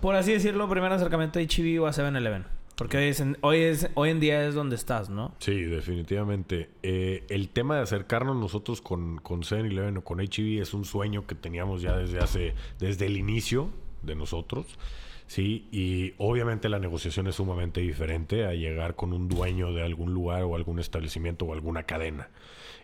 [0.00, 2.44] por así decirlo, primer acercamiento a HB o a 7-Eleven.
[2.80, 5.34] Porque hoy, es en, hoy, en día es donde estás, ¿no?
[5.38, 6.70] Sí, definitivamente.
[6.82, 11.26] Eh, el tema de acercarnos nosotros con, con 7-Eleven o con HEB es un sueño
[11.26, 13.68] que teníamos ya desde hace, desde el inicio
[14.00, 14.78] de nosotros.
[15.26, 20.14] Sí, y obviamente la negociación es sumamente diferente a llegar con un dueño de algún
[20.14, 22.30] lugar o algún establecimiento o alguna cadena.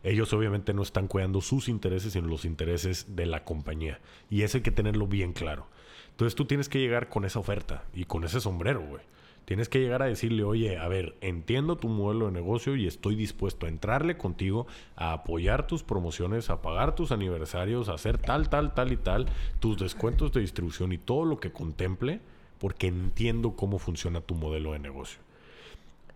[0.02, 4.00] Ellos obviamente no están cuidando sus intereses, sino los intereses de la compañía.
[4.28, 5.68] Y eso hay que tenerlo bien claro.
[6.10, 9.15] Entonces tú tienes que llegar con esa oferta y con ese sombrero, güey.
[9.46, 13.14] Tienes que llegar a decirle, oye, a ver, entiendo tu modelo de negocio y estoy
[13.14, 14.66] dispuesto a entrarle contigo,
[14.96, 19.26] a apoyar tus promociones, a pagar tus aniversarios, a hacer tal, tal, tal y tal,
[19.60, 22.20] tus descuentos de distribución y todo lo que contemple,
[22.58, 25.20] porque entiendo cómo funciona tu modelo de negocio.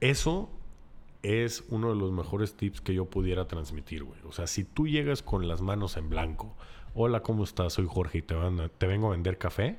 [0.01, 0.51] Eso
[1.23, 4.19] es uno de los mejores tips que yo pudiera transmitir, güey.
[4.25, 6.53] O sea, si tú llegas con las manos en blanco,
[6.95, 7.75] hola, ¿cómo estás?
[7.75, 8.35] Soy Jorge y te,
[8.77, 9.79] te vengo a vender café,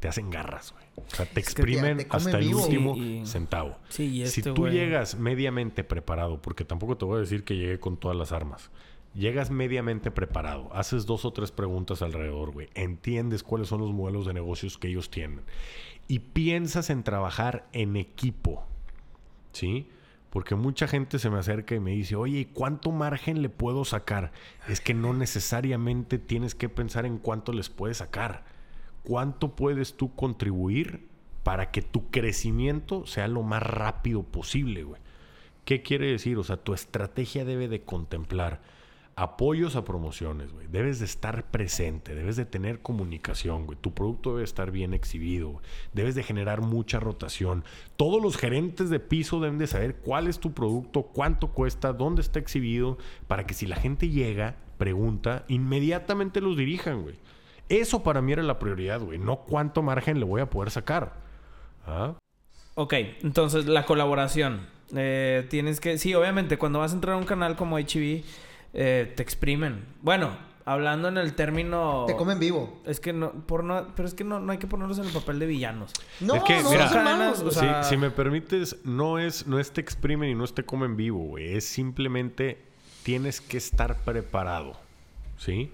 [0.00, 0.84] te hacen garras, güey.
[1.06, 2.62] O sea, te Es que te- exprimen te hasta el vivo.
[2.64, 3.76] último Sí, y- centavo.
[3.88, 7.44] Sí, y si este tú güey- llegas mediamente preparado, porque tampoco te voy a decir
[7.44, 8.70] que llegué con todas las armas.
[9.14, 12.68] Llegas mediamente preparado, haces dos o tres preguntas alrededor, güey.
[12.74, 15.40] Entiendes cuáles son los modelos de negocios que ellos tienen.
[16.08, 18.64] Y piensas en trabajar en equipo.
[19.52, 19.88] ¿Sí?
[20.30, 23.84] Porque mucha gente se me acerca y me dice, oye, ¿y cuánto margen le puedo
[23.84, 24.30] sacar?
[24.68, 28.44] Es que no necesariamente tienes que pensar en cuánto les puedes sacar.
[29.02, 31.08] ¿Cuánto puedes tú contribuir
[31.42, 35.00] para que tu crecimiento sea lo más rápido posible, güey?
[35.64, 36.38] ¿Qué quiere decir?
[36.38, 38.60] O sea, tu estrategia debe de contemplar
[39.20, 40.66] apoyos a promociones, güey.
[40.66, 43.78] Debes de estar presente, debes de tener comunicación, güey.
[43.78, 45.60] Tu producto debe estar bien exhibido.
[45.92, 47.64] Debes de generar mucha rotación.
[47.96, 52.22] Todos los gerentes de piso deben de saber cuál es tu producto, cuánto cuesta, dónde
[52.22, 52.96] está exhibido,
[53.28, 57.16] para que si la gente llega, pregunta, inmediatamente los dirijan, güey.
[57.70, 59.18] Eso para mí era la prioridad, güey.
[59.18, 61.14] No cuánto margen le voy a poder sacar.
[61.86, 62.14] ¿Ah?
[62.74, 64.66] Ok, entonces la colaboración.
[64.94, 65.96] Eh, tienes que.
[65.96, 68.22] Sí, obviamente, cuando vas a entrar a un canal como HB,
[68.74, 69.84] eh, te exprimen.
[70.02, 70.30] Bueno,
[70.64, 72.04] hablando en el término.
[72.08, 72.80] Te comen vivo.
[72.86, 75.12] Es que no, por no, pero es que no, no hay que ponerlos en el
[75.12, 75.92] papel de villanos.
[76.20, 77.38] No, Es que, no, mira, no son malos.
[77.38, 77.54] o güey.
[77.54, 80.64] sea- Si, si me permites, no es, no es te exprimen y no es te
[80.64, 81.54] comen vivo, güey.
[81.56, 82.60] Es simplemente
[83.04, 84.72] tienes que estar preparado,
[85.38, 85.70] ¿sí?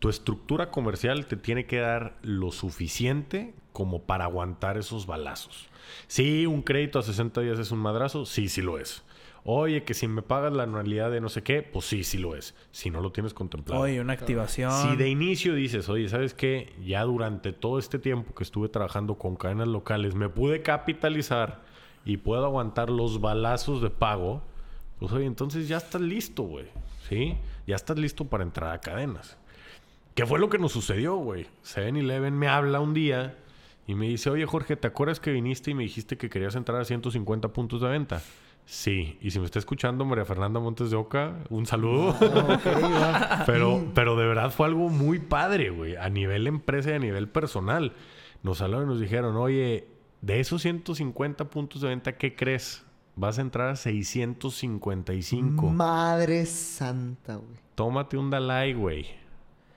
[0.00, 5.68] Tu estructura comercial te tiene que dar lo suficiente como para aguantar esos balazos.
[6.08, 9.04] Sí, un crédito a 60 días es un madrazo, sí, sí lo es.
[9.44, 12.36] Oye, que si me pagas la anualidad de no sé qué, pues sí, sí lo
[12.36, 12.54] es.
[12.72, 13.82] Si no lo tienes contemplado.
[13.82, 14.70] Oye, una activación.
[14.70, 16.74] Si de inicio dices, oye, ¿sabes qué?
[16.84, 21.62] Ya durante todo este tiempo que estuve trabajando con cadenas locales, me pude capitalizar
[22.04, 24.42] y puedo aguantar los balazos de pago,
[24.98, 26.66] pues oye, entonces ya estás listo, güey.
[27.08, 27.36] ¿Sí?
[27.66, 29.38] Ya estás listo para entrar a cadenas.
[30.14, 31.46] ¿Qué fue lo que nos sucedió, güey?
[31.64, 33.36] 7-Eleven me habla un día
[33.86, 36.80] y me dice, oye, Jorge, ¿te acuerdas que viniste y me dijiste que querías entrar
[36.80, 38.22] a 150 puntos de venta?
[38.66, 42.16] Sí, y si me está escuchando María Fernanda Montes de Oca, un saludo.
[42.20, 43.42] Va.
[43.46, 45.96] Pero, pero de verdad fue algo muy padre, güey.
[45.96, 47.94] A nivel empresa y a nivel personal.
[48.44, 49.88] Nos hablaron y nos dijeron, oye,
[50.20, 52.84] de esos 150 puntos de venta, ¿qué crees?
[53.16, 55.68] Vas a entrar a 655.
[55.70, 57.58] Madre santa, güey.
[57.74, 59.06] Tómate un Dalai, güey.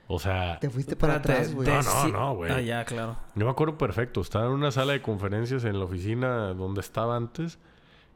[0.07, 1.67] O sea, Te fuiste para atrás, güey.
[1.67, 2.51] No, no, no, güey.
[2.51, 3.17] Ah, ya, claro.
[3.35, 4.21] yo me acuerdo perfecto.
[4.21, 7.57] Estaba en una sala de conferencias en la oficina donde estaba antes.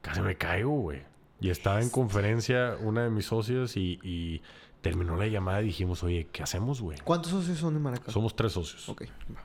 [0.01, 1.01] Casi me caigo, güey.
[1.39, 4.41] Y estaba en conferencia una de mis socias y, y
[4.81, 6.97] terminó la llamada y dijimos, oye, ¿qué hacemos, güey?
[7.03, 8.13] ¿Cuántos socios son en Maracas?
[8.13, 8.87] Somos tres socios.
[8.89, 9.03] Ok.
[9.35, 9.41] va.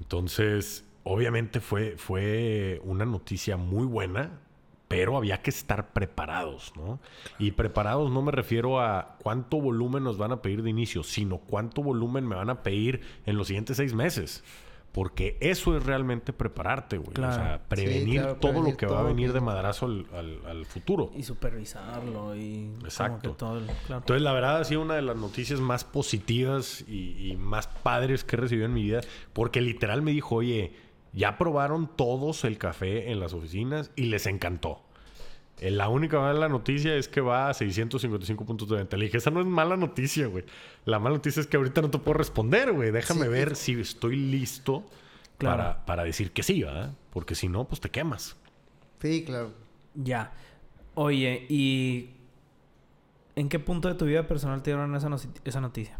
[0.00, 4.40] Entonces, obviamente fue, fue una noticia muy buena,
[4.94, 7.00] pero había que estar preparados, ¿no?
[7.40, 11.38] Y preparados no me refiero a cuánto volumen nos van a pedir de inicio, sino
[11.38, 14.44] cuánto volumen me van a pedir en los siguientes seis meses.
[14.92, 17.10] Porque eso es realmente prepararte, güey.
[17.10, 21.10] O sea, prevenir todo lo que va a venir de madrazo al, futuro.
[21.16, 22.70] Y supervisarlo y...
[22.84, 23.32] Exacto.
[23.32, 27.66] todo Entonces, la verdad ha sido una de las noticias más positivas y, y más
[27.66, 29.00] padres que he recibido en mi vida.
[29.32, 30.72] Porque literal me dijo, oye,
[31.12, 34.83] ya probaron todos el café en las oficinas y les encantó.
[35.60, 38.96] Eh, la única mala noticia es que va a 655 puntos de venta.
[38.96, 40.44] Le dije, esa no es mala noticia, güey.
[40.84, 42.90] La mala noticia es que ahorita no te puedo responder, güey.
[42.90, 44.84] Déjame ver si estoy listo
[45.38, 46.92] para, para, decir que sí, ¿verdad?
[47.10, 48.36] Porque si no, pues te quemas.
[49.00, 49.52] Sí, claro.
[49.94, 50.32] Ya.
[50.94, 52.10] Oye, ¿y
[53.36, 55.08] en qué punto de tu vida personal te dieron esa,
[55.44, 55.98] esa noticia?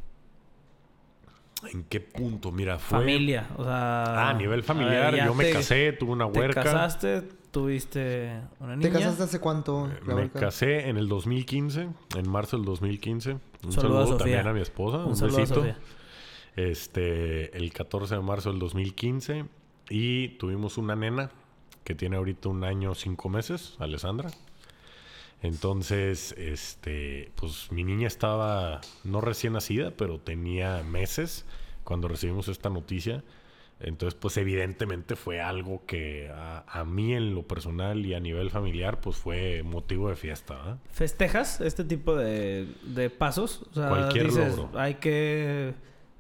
[1.73, 2.53] ¿En qué punto?
[2.53, 2.99] Mira, fue...
[2.99, 4.05] Familia, o sea...
[4.05, 5.15] Ah, a nivel familiar.
[5.15, 6.63] yo me casé, tuve una huerca.
[6.63, 7.29] ¿Te casaste?
[7.55, 8.91] ¿Tuviste una niña?
[8.91, 9.87] ¿Te casaste hace cuánto?
[9.87, 13.39] Eh, me casé en el 2015, en marzo del 2015.
[13.63, 15.05] Un saludo, también a mi esposa.
[15.05, 15.65] Un, besito.
[16.57, 19.45] Este, el 14 de marzo del 2015.
[19.89, 21.31] Y tuvimos una nena
[21.85, 24.31] que tiene ahorita un año, cinco meses, Alessandra.
[25.41, 31.45] Entonces, este, pues mi niña estaba no recién nacida, pero tenía meses
[31.85, 33.23] cuando recibimos esta noticia.
[33.85, 39.01] Entonces, pues evidentemente fue algo que a, mí en lo personal y a nivel familiar,
[39.01, 40.79] pues fue motivo de fiesta.
[40.91, 43.63] ¿Festejas este tipo de, de pasos?
[43.71, 44.71] O sea, Cualquier logro.
[44.75, 45.75] Hay que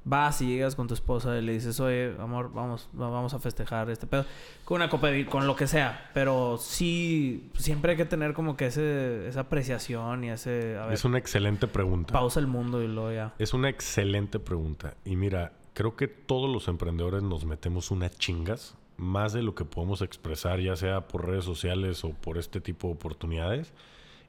[0.05, 3.89] vas y llegas con tu esposa y le dices, oye, amor, vamos, vamos a festejar
[3.89, 4.27] este pedo.
[4.65, 6.11] Con una copa de vino, con lo que sea.
[6.13, 10.77] Pero sí, siempre hay que tener como que ese, esa apreciación y ese...
[10.93, 12.13] es una excelente pregunta.
[12.13, 13.35] Pausa el mundo y luego ya.
[13.39, 14.95] Es una excelente pregunta.
[15.05, 19.65] Y mira, creo que todos los emprendedores nos metemos unas chingas, más de lo que
[19.65, 23.75] podemos expresar, ya sea por redes sociales o por este tipo de oportunidades.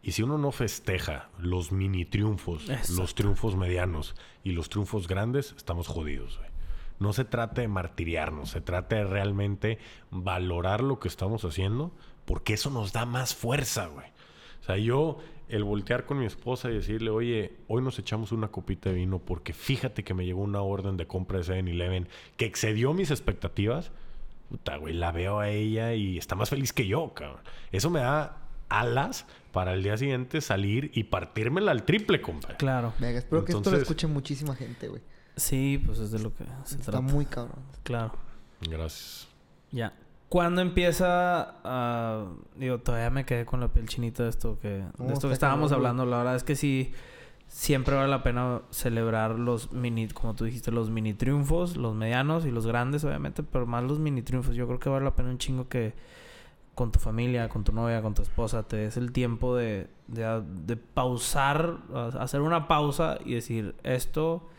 [0.02, 5.54] Y si uno no festeja los mini triunfos, los triunfos medianos y los triunfos grandes,
[5.58, 6.50] estamos jodidos, güey.
[7.00, 9.80] No se trata de martiriarnos, se trata de realmente
[10.12, 11.92] valorar lo que estamos haciendo,
[12.24, 14.08] porque eso nos da más fuerza, güey.
[14.62, 15.20] O sea, yo,
[15.50, 19.20] el voltear con mi esposa y decirle, oye, hoy nos echamos una copita de vino
[19.20, 23.92] porque fíjate que me llegó una orden de compra de 7-Eleven que excedió mis expectativas,
[24.50, 27.42] puta, güey, la veo a ella y está más feliz que yo, cabrón.
[27.72, 28.38] Eso me da
[28.70, 32.58] alas para el día siguiente salir y partírmela al triple, compadre.
[32.58, 32.94] Claro.
[33.00, 35.02] espero que esto lo escuche muchísima gente, güey.
[35.36, 37.60] Sí, pues es de lo que se Está muy cabrón.
[37.84, 38.14] Claro.
[38.62, 39.28] Gracias.
[39.72, 39.94] Ya.
[40.36, 42.26] ¿Cuándo empieza a...
[42.58, 44.84] Digo, todavía me quedé con la piel chinita de esto que...
[44.98, 46.06] de esto que estábamos hablando.
[46.06, 46.92] La verdad es que sí...
[47.48, 50.10] Siempre vale la pena celebrar los mini...
[50.10, 51.78] Como tú dijiste, los mini triunfos.
[51.78, 53.44] Los medianos y los grandes, obviamente.
[53.44, 54.56] Pero más los mini triunfos.
[54.56, 55.94] Yo creo que vale la pena un chingo que
[56.74, 60.76] con tu familia, con tu novia, con tu esposa, te des el tiempo de, de,
[60.76, 61.78] pausar,
[62.20, 64.50] hacer una pausa y decir, esto,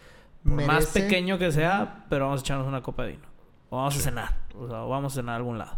[0.43, 3.36] más pequeño que sea, pero vamos a echarnos una copa de vino.
[3.77, 5.77] O vamos a cenar, o sea, vamos a cenar a algún lado.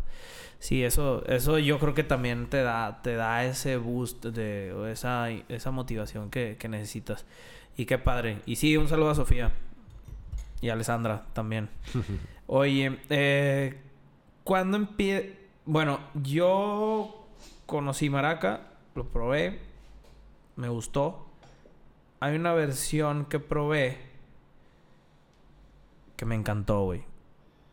[0.60, 5.30] Sí, eso, eso yo creo que también te da, te da ese boost de esa,
[5.30, 7.26] esa motivación que, que necesitas.
[7.76, 8.40] Y qué padre.
[8.46, 9.50] Y sí, un saludo a Sofía.
[10.60, 11.70] Y a Alessandra también.
[12.46, 13.80] Oye, eh,
[14.44, 15.26] ¿cuándo empieza?
[15.64, 17.26] Bueno, yo
[17.66, 18.60] conocí Maraca,
[18.94, 19.58] lo probé,
[20.54, 21.26] me gustó.
[22.20, 23.98] Hay una versión que probé
[26.16, 27.04] que me encantó, güey.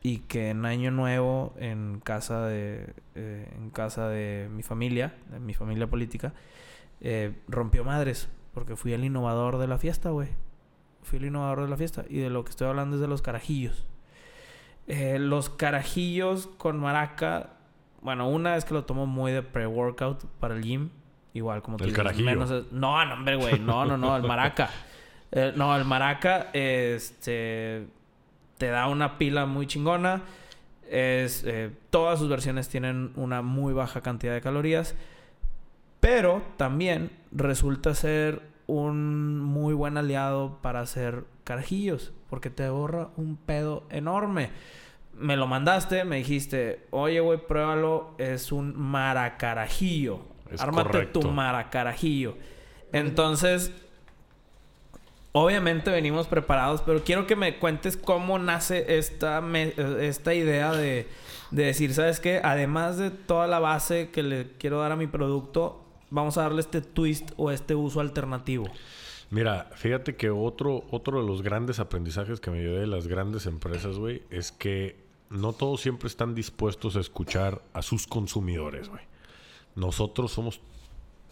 [0.05, 5.39] Y que en Año Nuevo, en casa de, eh, en casa de mi familia, de
[5.39, 6.31] mi familia política,
[7.01, 8.29] eh, rompió madres.
[8.53, 10.29] Porque fui el innovador de la fiesta, güey.
[11.01, 12.05] Fui el innovador de la fiesta.
[12.07, 13.87] Y de lo que estoy hablando es de los carajillos.
[14.85, 17.55] Eh, los carajillos con maraca
[18.03, 20.91] bueno, una es que lo tomo muy de pre-workout para el gym.
[21.33, 23.59] Igual, como tú el Menos No, no, hombre, güey.
[23.59, 24.15] No, no, no.
[24.15, 24.69] El maraca.
[25.31, 27.87] Eh, no, el maraca, este...
[28.57, 30.21] Te da una pila muy chingona.
[30.89, 31.43] Es...
[31.45, 34.95] Eh, todas sus versiones tienen una muy baja cantidad de calorías.
[35.99, 42.13] Pero también resulta ser un muy buen aliado para hacer carajillos.
[42.29, 44.49] Porque te borra un pedo enorme
[45.17, 50.19] me lo mandaste, me dijiste, oye, güey, pruébalo, es un maracarajillo.
[50.59, 52.35] Ármate tu maracarajillo.
[52.91, 53.71] Entonces,
[55.37, 59.43] obviamente venimos preparados, pero quiero que me cuentes cómo nace esta,
[59.99, 61.09] esta idea de,
[61.51, 62.39] de decir, ¿sabes qué?
[62.41, 66.61] Además de toda la base que le quiero dar a mi producto, vamos a darle
[66.61, 68.69] este twist o este uso alternativo.
[69.29, 73.45] Mira, fíjate que otro, otro de los grandes aprendizajes que me llevé de las grandes
[73.45, 74.95] empresas, güey, es que
[75.29, 79.03] no todos siempre están dispuestos a escuchar a sus consumidores, güey.
[79.75, 80.61] nosotros somos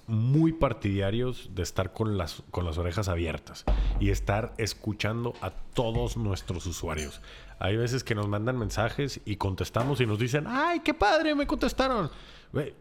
[0.07, 3.65] muy partidarios de estar con las, con las orejas abiertas
[3.99, 7.21] y estar escuchando a todos nuestros usuarios.
[7.59, 11.47] Hay veces que nos mandan mensajes y contestamos y nos dicen, ay, qué padre, me
[11.47, 12.09] contestaron.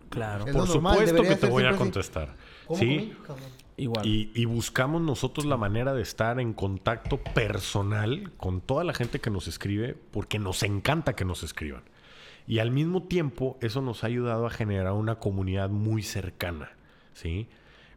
[0.09, 0.45] claro.
[0.47, 2.35] Por supuesto que te voy a contestar.
[2.75, 3.13] ¿Sí?
[3.77, 4.07] Igual.
[4.07, 9.19] Y, y, buscamos nosotros la manera de estar en contacto personal con toda la gente
[9.19, 11.83] que nos escribe porque nos encanta que nos escriban.
[12.47, 16.73] Y al mismo tiempo eso nos ha ayudado a generar una comunidad muy cercana.
[17.13, 17.49] ¿Sí?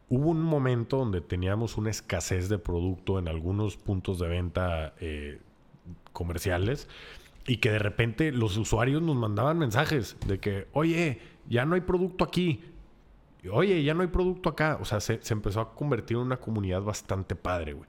[0.08, 5.40] Hubo un momento donde teníamos una escasez de producto en algunos puntos de venta eh,
[6.12, 6.88] comerciales
[7.46, 11.80] y que de repente los usuarios nos mandaban mensajes de que, oye, ya no hay
[11.80, 12.64] producto aquí.
[13.50, 14.78] Oye, ya no hay producto acá.
[14.80, 17.88] O sea, se, empezó a convertir en una comunidad bastante padre, güey.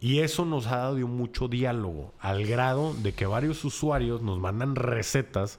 [0.00, 4.76] Y eso nos ha dado mucho diálogo, al grado de que varios usuarios nos mandan
[4.76, 5.58] recetas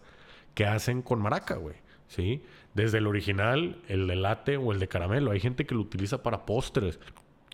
[0.53, 1.75] que hacen con maraca, güey.
[2.07, 2.43] ¿Sí?
[2.79, 5.31] Desde el original, el de latte o el de caramelo.
[5.31, 6.97] Hay gente que lo utiliza para postres.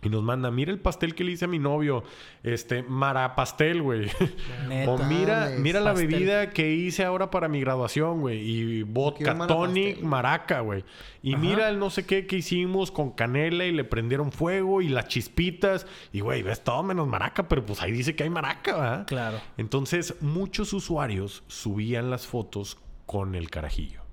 [0.04, 2.04] Y nos manda, mira el pastel que le hice a mi novio.
[2.44, 4.08] Este, Mara pastel, güey.
[4.88, 8.38] o mira, mira la bebida que hice ahora para mi graduación, güey.
[8.40, 10.86] Y vodka tonic, maraca, güey.
[11.24, 14.90] Y mira el no sé qué que hicimos con canela y le prendieron fuego y
[14.90, 15.88] las chispitas.
[16.14, 19.08] Y, güey, ves todo menos maraca, pero pues ahí dice que hay maraca, ¿verdad?
[19.08, 19.42] Claro.
[19.58, 24.05] Entonces, muchos usuarios subían las fotos con el carajillo.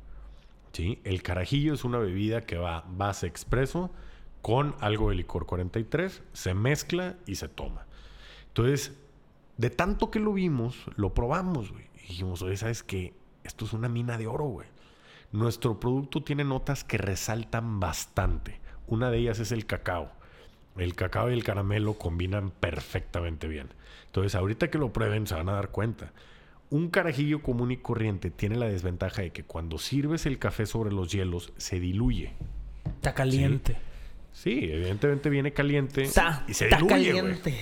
[0.73, 1.01] ¿Sí?
[1.05, 3.91] El carajillo es una bebida que va base expreso
[4.43, 7.87] con algo de licor 43, se mezcla y se toma.
[8.49, 8.93] Entonces,
[9.57, 11.73] de tanto que lo vimos, lo probamos.
[11.95, 13.15] Y dijimos, oye, ¿sabes qué?
[13.45, 14.69] Esto es una mina de oro, güey.
[15.31, 18.61] Nuestro producto tiene notas que resaltan bastante.
[18.87, 20.11] Una de ellas es el cacao.
[20.77, 23.69] El cacao y el caramelo combinan perfectamente bien.
[24.07, 26.13] Entonces, ahorita que lo prueben, se van a dar cuenta.
[26.73, 30.91] Un carajillo común y corriente tiene la desventaja de que cuando sirves el café sobre
[30.91, 32.33] los hielos se diluye.
[32.87, 33.77] Está caliente.
[34.33, 37.61] Sí, evidentemente viene caliente está, y se está caliente.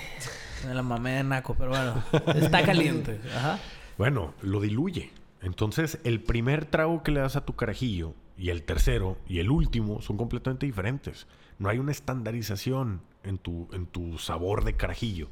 [0.65, 2.05] Me la mamé de naco, pero bueno,
[2.37, 3.19] está caliente.
[3.35, 3.59] Ajá.
[3.99, 5.11] Bueno, lo diluye.
[5.43, 9.51] Entonces, el primer trago que le das a tu carajillo y el tercero y el
[9.51, 11.27] último son completamente diferentes.
[11.59, 15.31] No hay una estandarización en tu, en tu sabor de carajillo.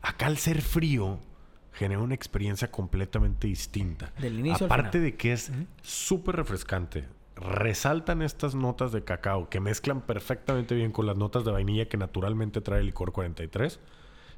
[0.00, 1.20] Acá al ser frío,
[1.72, 4.12] genera una experiencia completamente distinta.
[4.18, 5.52] Del inicio Aparte de que es
[5.82, 7.08] súper refrescante.
[7.36, 11.96] Resaltan estas notas de cacao que mezclan perfectamente bien con las notas de vainilla que
[11.96, 13.80] naturalmente trae el licor 43.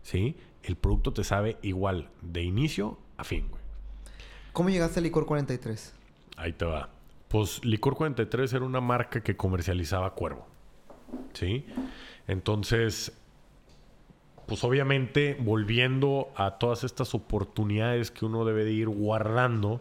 [0.02, 0.36] ¿Sí?
[0.62, 3.62] El producto te sabe igual de inicio a fin, güey.
[4.52, 5.94] ¿Cómo llegaste al licor 43?
[6.36, 6.90] Ahí te va.
[7.28, 10.46] Pues Licor 43 era una marca que comercializaba Cuervo.
[11.32, 11.64] ¿Sí?
[12.26, 13.12] Entonces,
[14.52, 19.80] pues obviamente volviendo a todas estas oportunidades que uno debe de ir guardando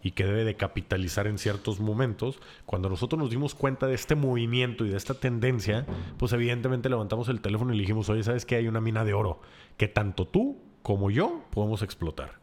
[0.00, 4.14] y que debe de capitalizar en ciertos momentos, cuando nosotros nos dimos cuenta de este
[4.14, 5.86] movimiento y de esta tendencia,
[6.18, 9.40] pues evidentemente levantamos el teléfono y dijimos, oye, ¿sabes que hay una mina de oro
[9.76, 12.38] que tanto tú como yo podemos explotar?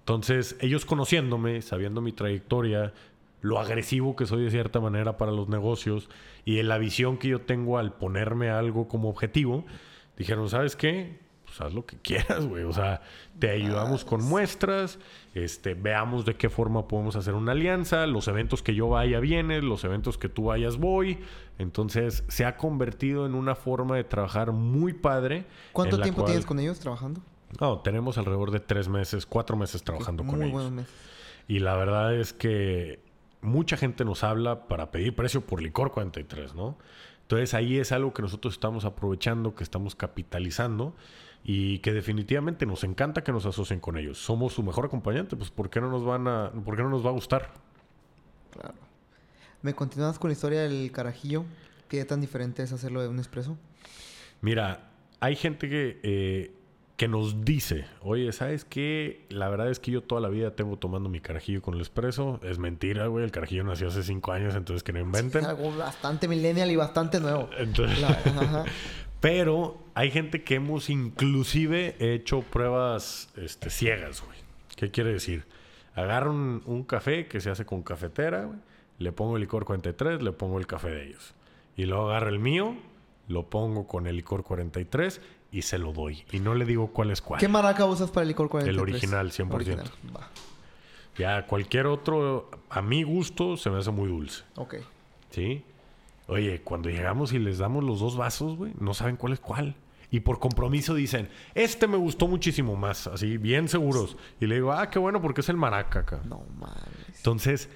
[0.00, 2.92] Entonces, ellos conociéndome, sabiendo mi trayectoria,
[3.42, 6.10] lo agresivo que soy de cierta manera para los negocios
[6.44, 9.64] y la visión que yo tengo al ponerme algo como objetivo,
[10.20, 11.18] dijeron, ¿sabes qué?
[11.46, 12.64] Pues haz lo que quieras, güey.
[12.64, 13.00] O sea,
[13.38, 14.98] te ayudamos con muestras,
[15.34, 19.64] este, veamos de qué forma podemos hacer una alianza, los eventos que yo vaya vienes,
[19.64, 21.20] los eventos que tú vayas voy.
[21.58, 25.46] Entonces, se ha convertido en una forma de trabajar muy padre.
[25.72, 27.22] ¿Cuánto tiempo tienes con ellos trabajando?
[27.58, 30.70] No, tenemos alrededor de tres meses, cuatro meses trabajando con ellos.
[31.48, 33.02] Y la verdad es que
[33.40, 36.76] mucha gente nos habla para pedir precio por licor 43, ¿no?
[37.30, 40.96] Entonces ahí es algo que nosotros estamos aprovechando, que estamos capitalizando
[41.44, 44.18] y que definitivamente nos encanta que nos asocien con ellos.
[44.18, 47.06] Somos su mejor acompañante, pues ¿por qué no nos van a, por qué no nos
[47.06, 47.52] va a gustar?
[48.50, 48.74] Claro.
[49.62, 51.44] ¿Me continúas con la historia del carajillo?
[51.86, 53.56] ¿Qué tan diferente es hacerlo de un expreso?
[54.40, 56.52] Mira, hay gente que eh,
[57.00, 59.24] que nos dice, oye, ¿sabes qué?
[59.30, 62.38] La verdad es que yo toda la vida tengo tomando mi carajillo con el espresso.
[62.42, 63.24] Es mentira, güey.
[63.24, 65.40] El carajillo nació hace cinco años, entonces que no inventen.
[65.40, 67.48] Es algo bastante millennial y bastante nuevo.
[69.20, 74.36] pero hay gente que hemos inclusive hecho pruebas este, ciegas, güey.
[74.76, 75.46] ¿Qué quiere decir?
[75.94, 78.58] Agarro un, un, café que se hace con cafetera, güey.
[78.98, 81.32] Le pongo el licor 43, le pongo el café de ellos.
[81.78, 82.76] Y luego agarro el mío,
[83.26, 85.22] lo pongo con el licor 43
[85.52, 86.24] y se lo doy.
[86.32, 87.40] Y no le digo cuál es cuál.
[87.40, 88.74] ¿Qué maraca usas para el licor 43?
[88.74, 89.90] El original, 100%.
[91.18, 94.44] Ya cualquier otro, a mi gusto, se me hace muy dulce.
[94.56, 94.76] Ok.
[95.30, 95.64] ¿Sí?
[96.28, 99.74] Oye, cuando llegamos y les damos los dos vasos, güey, no saben cuál es cuál.
[100.12, 104.16] Y por compromiso dicen, este me gustó muchísimo más, así, bien seguros.
[104.40, 106.20] Y le digo, ah, qué bueno, porque es el maraca acá.
[106.24, 107.16] No mames.
[107.16, 107.68] Entonces,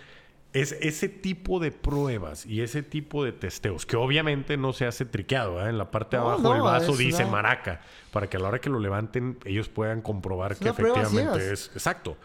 [0.54, 5.04] es ese tipo de pruebas y ese tipo de testeos, que obviamente no se hace
[5.04, 5.60] triqueado.
[5.64, 5.68] ¿eh?
[5.68, 7.80] En la parte de No, abajo no, del vaso es dice una- maraca,
[8.12, 11.70] para que a la hora que lo levanten ellos puedan comprobar Es que efectivamente es
[11.74, 12.16] exacto.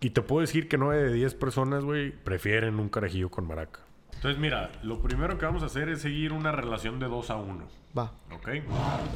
[0.00, 3.80] Y te puedo decir que 9 de 10 personas, güey, prefieren un carajillo con maraca.
[4.14, 7.36] Entonces, mira, lo primero que vamos a hacer es seguir una relación de 2 a
[7.36, 7.66] 1.
[7.96, 8.12] Va.
[8.32, 8.48] ¿Ok?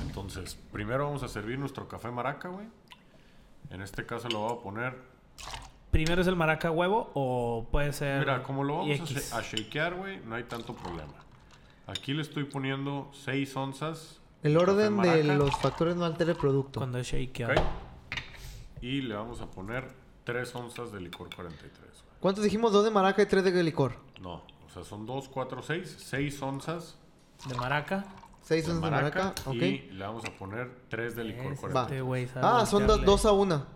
[0.07, 2.67] Entonces, primero vamos a servir nuestro café maraca, güey.
[3.71, 4.95] En este caso lo voy a poner
[5.93, 8.21] ¿Primero es el maraca huevo o puede ser.
[8.21, 9.33] Mira, como lo vamos a, X?
[9.35, 11.13] a shakear, güey, no hay tanto problema.
[11.87, 14.19] Aquí le estoy poniendo 6 onzas.
[14.43, 16.81] El orden de los factores no altera el producto.
[16.81, 17.45] Cuando es shake.
[17.45, 17.61] ¿ok?
[18.81, 19.87] Y le vamos a poner
[20.25, 21.71] 3 onzas de licor 43.
[21.79, 21.93] güey.
[22.21, 22.73] ¿Cuántos dijimos?
[22.73, 23.97] Dos de maraca y tres de licor.
[24.21, 25.97] No, o sea, son 2, 4, 6.
[26.09, 26.97] 6 onzas
[27.49, 28.07] De maraca.
[28.41, 29.35] Seis de onzas de maraca.
[29.53, 32.03] Y le vamos a poner 3 de licor Este 43.
[32.03, 33.05] güey sabe Ah, son dos, voltearle.
[33.07, 33.67] dos a una.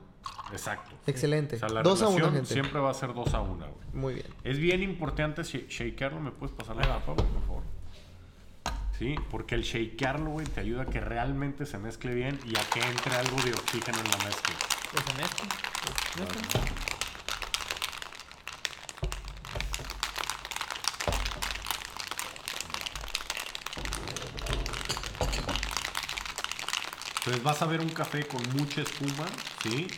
[0.52, 0.92] Exacto.
[1.06, 1.56] Excelente.
[1.56, 2.46] O sea, la dos a una, gente.
[2.52, 3.70] siempre va a ser 2 a 1, güey.
[3.92, 4.26] Muy bien.
[4.44, 6.20] Es bien importante sh- shakearlo.
[6.20, 7.62] ¿Me puedes pasar la tapa, güey, por favor?
[8.98, 12.62] Sí, porque el shakearlo, güey, te ayuda a que realmente se mezcle bien y a
[12.70, 14.54] que entre algo de oxígeno en la mezcla.
[14.92, 16.76] Pues en este.
[27.18, 29.26] Entonces vas a ver un café con mucha espuma,
[29.62, 29.88] ¿sí?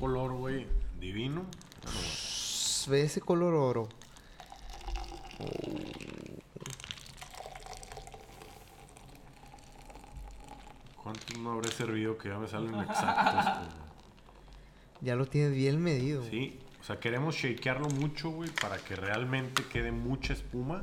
[0.00, 0.66] Color, güey,
[0.98, 1.44] divino.
[1.84, 1.98] Bueno,
[2.88, 3.88] Ve ese color oro.
[11.02, 13.44] ¿Cuántos no habré servido que ya me salen exactos?
[13.44, 13.80] güey?
[15.02, 16.22] Ya lo tienes bien medido.
[16.24, 20.82] Sí, o sea, queremos shakearlo mucho, güey, para que realmente quede mucha espuma.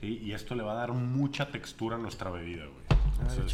[0.00, 3.00] Sí, y esto le va a dar mucha textura a nuestra bebida, güey.
[3.20, 3.52] Entonces,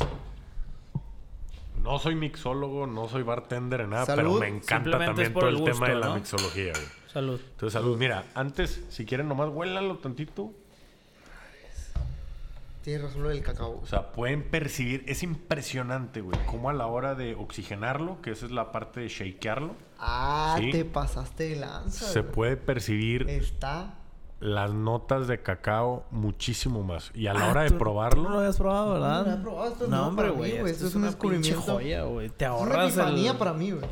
[1.83, 5.61] no soy mixólogo, no soy bartender en nada, pero me encanta también todo el el,
[5.61, 6.87] gusto, tema de la mixología, güey.
[7.13, 7.41] Salud.
[7.51, 7.99] Entonces, salud.
[7.99, 10.53] Mira, antes, si quieren, nomás huélalo tantito.
[12.83, 13.79] Tienes razón lo del cacao.
[13.81, 18.47] O sea, pueden percibir, es impresionante, güey, cómo a la hora de oxigenarlo, que esa
[18.47, 20.73] es la parte de shakearlo, Ah, Sí.
[20.73, 22.07] te pasaste de lanza.
[22.07, 22.33] se güey.
[22.33, 23.95] puede percibir Está.
[24.43, 27.11] Las notas de cacao muchísimo más.
[27.15, 29.27] Y a la Ah, hora de tú- tú no lo probarlo, habías probado, ¿verdad?
[29.27, 30.53] No lo probado, esto es no, hombre, para mí, güey.
[30.57, 31.61] Esto Esto es es un una descubrimiento.
[31.63, 32.29] joya, güey.
[32.31, 33.37] Te Es una ahorras epifanía el...
[33.39, 33.85] para mí, güey.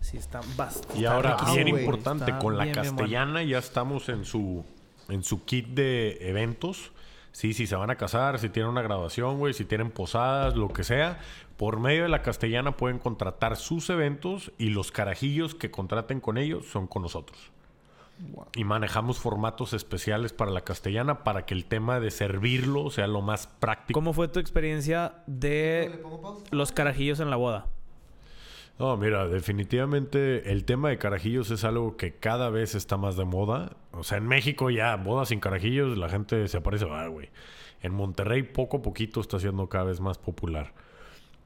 [0.00, 0.98] Sí, está bastante.
[0.98, 2.98] y ahora riquísimo, bien importante, Está con la bien, bien bueno.
[2.98, 4.64] castellana ya estamos en su
[5.08, 6.92] en su kit de eventos.
[7.32, 10.68] Sí, si se van a casar, si tienen una graduación, güey, si tienen posadas, lo
[10.68, 11.18] que sea,
[11.56, 16.38] por medio de la castellana pueden contratar sus eventos y los carajillos que contraten con
[16.38, 17.50] ellos son con nosotros.
[18.54, 23.22] Y manejamos formatos especiales para la castellana para que el tema de servirlo sea lo
[23.22, 23.98] más práctico.
[23.98, 26.02] ¿Cómo fue tu experiencia ¿Le de
[26.50, 27.66] los carajillos en la boda?
[28.78, 33.24] No, mira, definitivamente el tema de carajillos es algo que cada vez está más de
[33.24, 33.76] moda.
[33.92, 37.30] O sea, en México ya bodas sin carajillos, la gente se aparece, ah, güey.
[37.82, 40.72] En Monterrey poco a poquito está siendo cada vez más popular.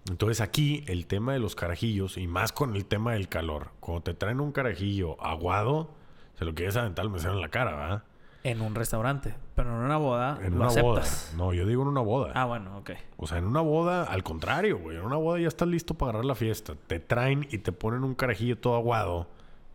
[0.09, 3.73] Entonces aquí el tema de los carajillos y más con el tema del calor.
[3.81, 5.91] Cuando te traen un carajillo aguado,
[6.39, 8.03] se lo quieres aventar al mesero en la cara, ¿verdad?
[8.45, 9.35] En un restaurante.
[9.57, 11.33] Pero en una boda En lo una aceptas.
[11.35, 11.45] boda.
[11.45, 12.33] No, yo digo en una boda.
[12.35, 12.91] Ah, bueno, ok.
[13.17, 14.97] O sea, en una boda, al contrario, güey.
[14.97, 16.75] En una boda ya estás listo para agarrar la fiesta.
[16.87, 19.27] Te traen y te ponen un carajillo todo aguado.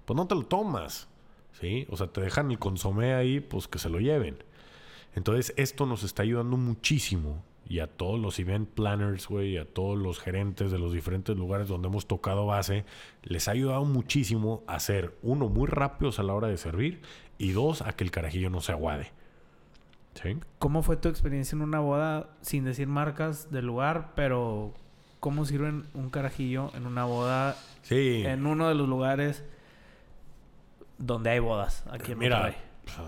[0.06, 1.10] Pues no te lo tomas.
[1.60, 1.86] ¿Sí?
[1.92, 4.38] O sea, te dejan el consomé ahí, pues que se lo lleven.
[5.14, 7.44] Entonces, esto nos está ayudando muchísimo.
[7.68, 11.36] Y a todos los event planners, güey, y a todos los gerentes de los diferentes
[11.38, 12.84] lugares donde hemos tocado base,
[13.24, 17.02] les ha ayudado muchísimo a ser, uno, muy rápidos a la hora de servir,
[17.38, 19.12] y dos, a que el carajillo no se aguade.
[20.22, 20.38] ¿Sí?
[20.60, 24.74] ¿Cómo fue tu experiencia en una boda, sin decir marcas del lugar, pero
[25.20, 28.24] cómo sirven un carajillo en una boda Sí.
[28.26, 29.44] en uno de los lugares
[30.98, 32.62] donde hay bodas aquí en Mira, Monterrey?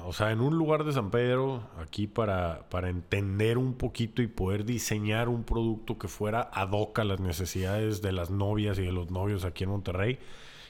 [0.06, 4.28] O sea, en un lugar de San Pedro, aquí para, para entender un poquito y
[4.28, 8.84] poder diseñar un producto que fuera ad hoc a las necesidades de las novias y
[8.84, 10.20] de los novios aquí en Monterrey,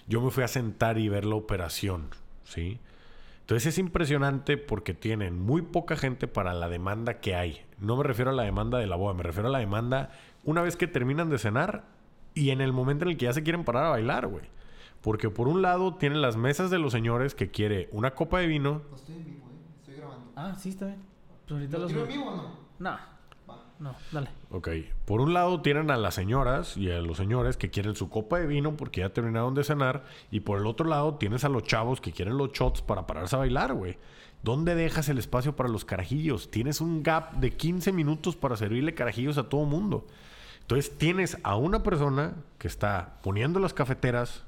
[0.07, 2.09] yo me fui a sentar y ver la operación,
[2.43, 2.79] ¿sí?
[3.41, 7.61] Entonces es impresionante porque tienen muy poca gente para la demanda que hay.
[7.79, 10.09] No me refiero a la demanda de la boda, me refiero a la demanda
[10.43, 11.85] una vez que terminan de cenar
[12.33, 14.45] y en el momento en el que ya se quieren parar a bailar, güey.
[15.05, 18.47] Porque por un lado tienen las mesas de los señores que quiere una copa de
[18.47, 18.81] vino.
[18.89, 19.75] No estoy en vivo, eh.
[19.81, 20.31] Estoy grabando.
[20.35, 21.03] Ah, sí, está bien.
[21.43, 21.91] Pues ahorita ¿Lo los...
[21.91, 22.43] en vivo o no?
[22.79, 22.97] No,
[23.47, 23.63] Va.
[23.77, 24.29] no, dale.
[24.49, 24.69] Ok.
[25.05, 28.39] Por un lado tienen a las señoras y a los señores que quieren su copa
[28.39, 30.05] de vino porque ya terminaron de cenar.
[30.31, 33.35] Y por el otro lado tienes a los chavos que quieren los shots para pararse
[33.35, 33.99] a bailar, güey.
[34.41, 36.49] ¿Dónde dejas el espacio para los carajillos?
[36.49, 40.07] Tienes un gap de 15 minutos para servirle carajillos a todo mundo.
[40.61, 44.43] Entonces tienes a una persona que está poniendo las cafeteras,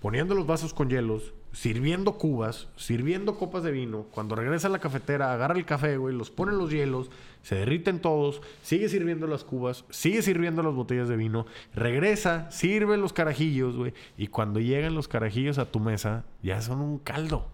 [0.00, 4.04] poniendo los vasos con hielos, sirviendo cubas, sirviendo copas de vino.
[4.12, 7.10] Cuando regresa a la cafetera, agarra el café, güey, los pone en los hielos,
[7.42, 12.96] se derriten todos, sigue sirviendo las cubas, sigue sirviendo las botellas de vino, regresa, sirve
[12.96, 17.48] los carajillos, güey, y cuando llegan los carajillos a tu mesa, ya son un caldo.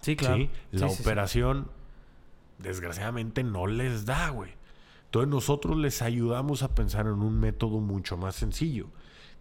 [0.00, 0.36] Sí, claro.
[0.36, 0.50] ¿sí?
[0.72, 1.02] La Sí, sí, sí.
[1.02, 1.68] operación,
[2.58, 4.50] desgraciadamente, no les da, güey.
[5.06, 8.88] Entonces nosotros les ayudamos a pensar en un método mucho más sencillo,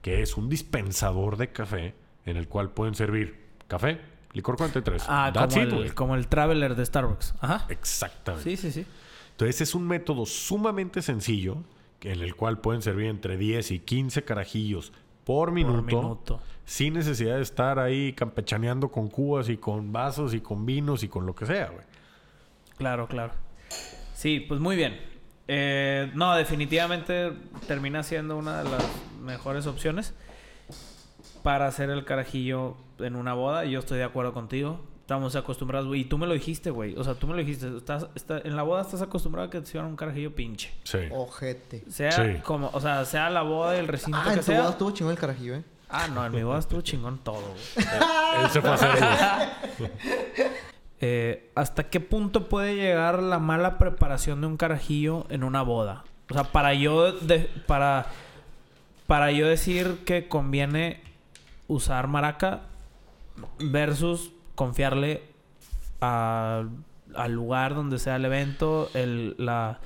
[0.02, 1.96] que es un dispensador de café
[2.26, 4.00] en el cual pueden servir café,
[4.34, 5.04] licor 43.
[5.08, 7.36] Ah, That's como it, el, como el Traveler de Starbucks.
[7.40, 7.66] Ajá.
[7.70, 8.50] Exactamente.
[8.50, 8.86] Sí, sí, sí.
[9.32, 11.58] Entonces es un método sumamente sencillo
[12.02, 16.40] en el cual pueden servir entre 10 y 15 carajillos por minuto, minuto.
[16.66, 21.08] sin necesidad de estar ahí campechaneando con cubas y con vasos y con vinos y
[21.08, 21.84] con lo que sea, güey.
[22.78, 23.34] Claro, claro.
[24.14, 25.00] Sí, pues muy bien.
[25.48, 27.34] Eh, no, definitivamente
[27.68, 28.84] termina siendo una de las
[29.22, 30.14] mejores opciones
[31.46, 33.66] para hacer el carajillo en una boda.
[33.66, 34.80] Yo estoy de acuerdo contigo.
[35.02, 36.02] Estamos acostumbrados, güey.
[36.02, 36.96] Y tú me lo dijiste, güey.
[36.98, 37.78] O sea, tú me lo dijiste.
[37.78, 40.74] Estás, está- en la boda estás acostumbrado a que te sirvan un carajillo pinche.
[40.84, 40.98] Sí.
[41.12, 41.84] Ojete.
[41.90, 42.42] Sea Sí.
[42.44, 44.62] como, o sea, sea la boda y el recinto Ah, que en tu sea.
[44.62, 45.64] boda estuvo chingón el carajillo, ¿eh?
[45.90, 47.88] Ah, no, en mi boda estuvo chingón todo, güey.
[48.44, 48.90] Él se fue a hacer
[51.02, 56.04] Eh, ¿Hasta qué punto puede llegar la mala preparación de un carajillo en una boda?
[56.32, 58.08] O sea, para yo de- para
[59.06, 61.00] para yo decir que conviene
[61.68, 62.62] usar maraca
[63.60, 65.24] versus confiarle
[66.02, 66.64] a-
[67.16, 69.80] al lugar donde sea el evento, el- la,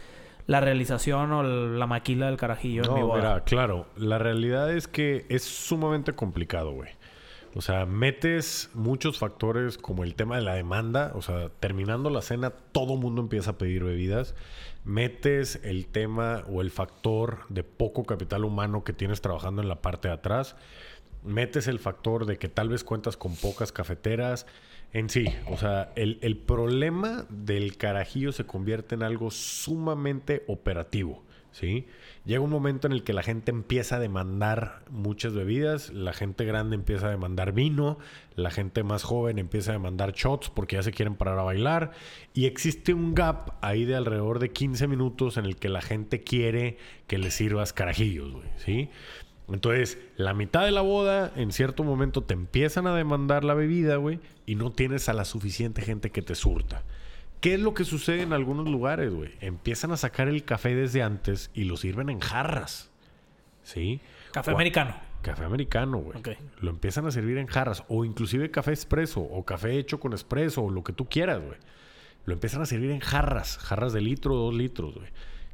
[0.47, 3.17] la realización o la maquila del carajillo en mi No, boda.
[3.19, 6.89] mira, claro, la realidad es que es sumamente complicado, güey.
[7.55, 12.21] O sea, metes muchos factores como el tema de la demanda, o sea, terminando la
[12.21, 14.35] cena, todo mundo empieza a pedir bebidas.
[14.85, 19.81] Metes el tema o el factor de poco capital humano que tienes trabajando en la
[19.81, 20.55] parte de atrás.
[21.23, 24.45] Metes el factor de que tal vez cuentas con pocas cafeteras.
[24.91, 31.23] En sí, o sea, el, el problema del carajillo se convierte en algo sumamente operativo,
[31.51, 31.85] ¿sí?
[32.25, 36.43] Llega un momento en el que la gente empieza a demandar muchas bebidas, la gente
[36.45, 37.97] grande empieza a demandar vino,
[38.35, 41.91] la gente más joven empieza a demandar shots porque ya se quieren parar a bailar
[42.33, 46.21] y existe un gap ahí de alrededor de 15 minutos en el que la gente
[46.21, 48.89] quiere que le sirvas carajillos, güey, ¿sí?
[49.51, 53.95] Entonces, la mitad de la boda, en cierto momento te empiezan a demandar la bebida,
[53.97, 56.83] güey, y no tienes a la suficiente gente que te surta.
[57.41, 59.31] ¿Qué es lo que sucede en algunos lugares, güey?
[59.39, 62.91] Empiezan a sacar el café desde antes y lo sirven en jarras.
[63.63, 64.01] ¿Sí?
[64.31, 64.95] Café O- americano.
[65.21, 66.19] Café americano, güey.
[66.61, 67.83] Lo empiezan a servir en jarras.
[67.89, 69.21] O inclusive café expreso.
[69.21, 70.63] O café hecho con expreso.
[70.63, 71.57] O lo que tú quieras, güey.
[72.25, 73.57] Lo empiezan a servir en jarras.
[73.57, 75.07] Jarras de litro, dos litros, güey.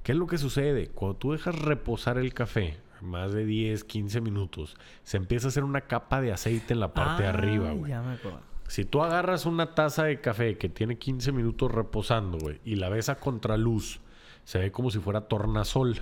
[0.03, 0.87] ¿Qué es lo que sucede?
[0.89, 5.63] Cuando tú dejas reposar el café más de 10, 15 minutos, se empieza a hacer
[5.63, 7.91] una capa de aceite en la parte de arriba, güey.
[7.91, 8.39] Ya me acuerdo.
[8.67, 12.89] Si tú agarras una taza de café que tiene 15 minutos reposando, güey, y la
[12.89, 13.99] ves a contraluz,
[14.43, 15.97] se ve como si fuera tornasol.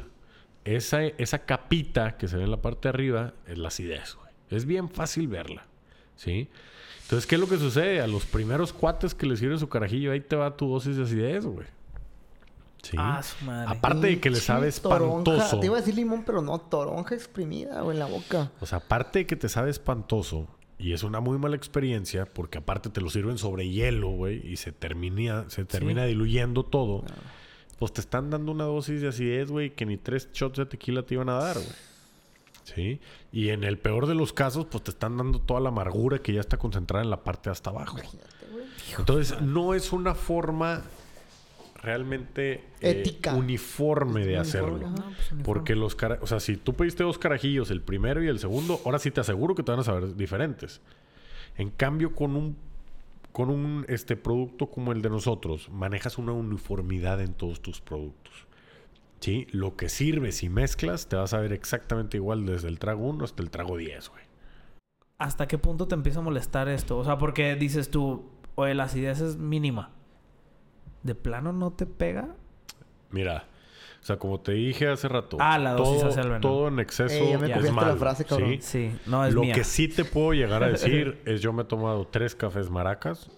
[0.64, 4.30] Esa, esa capita que se ve en la parte de arriba es la acidez, güey.
[4.50, 5.66] Es bien fácil verla,
[6.16, 6.48] ¿sí?
[7.04, 8.02] Entonces, ¿qué es lo que sucede?
[8.02, 11.04] A los primeros cuates que le sirven su carajillo, ahí te va tu dosis de
[11.04, 11.68] acidez, güey.
[12.84, 12.98] Sí.
[13.00, 13.72] Ah, su madre.
[13.72, 15.32] Aparte de que le sabe toronja.
[15.32, 15.60] espantoso.
[15.60, 18.52] Te iba a decir limón, pero no, toronja exprimida, güey, en la boca.
[18.60, 22.58] O sea, aparte de que te sabe espantoso y es una muy mala experiencia porque
[22.58, 27.06] aparte te lo sirven sobre hielo, güey, y se termina, se termina diluyendo todo.
[27.80, 31.04] Pues te están dando una dosis de acidez, güey, que ni tres shots de tequila
[31.04, 31.94] te iban a dar, güey.
[32.66, 33.00] ¿Sí?
[33.32, 36.34] Y en el peor de los casos, pues te están dando toda la amargura que
[36.34, 37.98] ya está concentrada en la parte hasta abajo.
[37.98, 38.66] Imagínate, güey.
[38.98, 40.84] Entonces, no es una forma
[41.84, 43.36] realmente eh, Ética.
[43.36, 44.88] uniforme de Uniforme, hacerlo.
[44.88, 44.96] ajá.
[44.96, 45.44] No, pues, uniforme.
[45.44, 48.80] Porque los cara o sea, si tú pediste dos carajillos, el primero y el segundo,
[48.86, 50.82] ahora sí te aseguro que te van a saber diferentes.
[51.58, 52.58] En cambio, con un
[53.32, 58.48] con un este producto como el de nosotros, manejas una uniformidad en todos tus productos.
[59.20, 59.48] ¿Sí?
[59.52, 63.24] Lo que sirves y mezclas te vas a ver exactamente igual desde el trago 1
[63.24, 64.24] hasta el trago 10, güey.
[65.18, 66.98] ¿Hasta qué punto te empieza a molestar esto?
[66.98, 69.92] O sea, porque dices tú, oye, la acidez es mínima.
[71.04, 72.36] ¿De plano no te pega?
[73.12, 73.46] Mira,
[74.02, 76.80] o sea, como te dije hace rato, Ah, la dosis todo, hace el todo en
[76.80, 78.26] exceso Eh, ya me es copiaste la malo, frase.
[78.28, 78.58] ¿sí?
[78.62, 79.54] Sí, no es Lo mía.
[79.54, 83.30] que sí te puedo llegar a decir es yo me he tomado tres cafés maracas,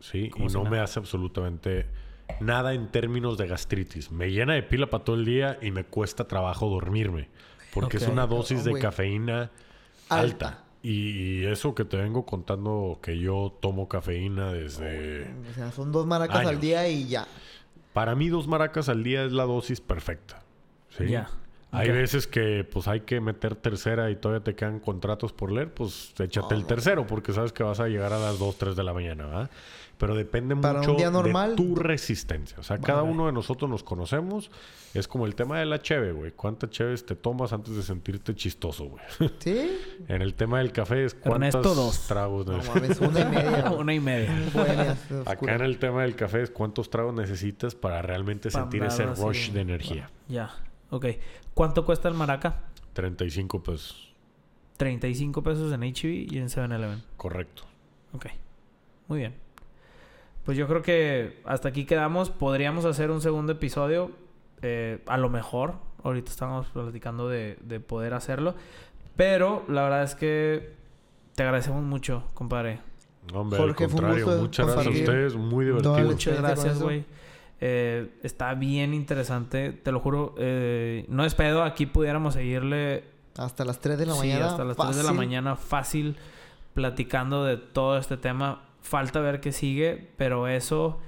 [0.00, 0.30] ¿sí?
[0.36, 1.86] Y no me hace absolutamente
[2.40, 4.10] nada en términos de gastritis.
[4.10, 7.28] Me llena de pila para todo el día y me cuesta trabajo dormirme.
[7.74, 9.50] Porque es una dosis de cafeína
[10.08, 10.18] alta.
[10.20, 10.64] Alta.
[10.82, 15.24] Y eso que te vengo contando que yo tomo cafeína desde...
[15.50, 17.26] O sea, son dos maracas al día y ya.
[17.92, 20.42] Para mí dos maracas al día es la dosis perfecta.
[20.96, 21.08] ¿sí?
[21.08, 21.28] Ya.
[21.70, 25.72] Hay veces que pues hay que meter tercera y todavía te quedan contratos por leer,
[25.72, 28.84] pues échate el tercero porque sabes que vas a llegar a las 2, 3 de
[28.84, 29.50] la mañana, ¿verdad?
[29.98, 32.56] Pero depende Para un mucho día normal, de tu resistencia.
[32.60, 34.50] O sea, cada uno de nosotros nos conocemos.
[34.94, 36.30] Es como el tema de la cheve, güey.
[36.30, 39.02] ¿Cuántas cheves te tomas antes de sentirte chistoso, güey?
[39.40, 39.76] ¿Sí?
[40.06, 42.06] en el tema del café es cuántos Ernesto, dos.
[42.06, 43.00] tragos No necesitas.
[43.00, 43.70] mames, una y media.
[43.78, 44.96] Una y media.
[45.26, 49.02] Acá en el tema del café es cuántos tragos necesitas para realmente Para sentir ese
[49.02, 49.20] así.
[49.22, 50.10] rush de energía.
[50.28, 50.50] Ya.
[50.90, 51.06] Ok.
[51.54, 52.68] ¿Cuánto cuesta el maraca?
[52.92, 54.14] 35 pesos.
[54.76, 57.02] 35 pesos en HEB y en 7-Eleven.
[57.16, 57.64] Correcto.
[58.12, 58.26] Ok.
[59.08, 59.34] Muy bien.
[60.48, 62.30] Pues yo creo que hasta aquí quedamos.
[62.30, 64.10] Podríamos hacer un segundo episodio.
[64.62, 65.74] eh, a lo mejor.
[66.02, 68.54] Ahorita estamos platicando de, de poder hacerlo.
[69.14, 70.72] Pero la verdad es que
[71.34, 72.80] te agradecemos mucho, compadre.
[73.34, 75.36] Hombre, Jorge, al fue un contrario, gusto muchas gracias a ustedes.
[75.36, 75.98] Muy divertido.
[75.98, 77.04] Muchas gracias, güey.
[77.60, 79.72] Eh, está bien interesante.
[79.72, 80.34] Te lo juro.
[80.38, 81.62] eh, no es pedo.
[81.62, 83.04] Aquí pudiéramos seguirle
[83.36, 84.46] Hasta las 3 de la Sí, mañana.
[84.46, 85.16] hasta las 3 de la fácil.
[85.18, 86.16] mañana fácil
[86.72, 88.62] platicando de todo este tema.
[88.82, 90.98] Falta ver qué sigue, pero eso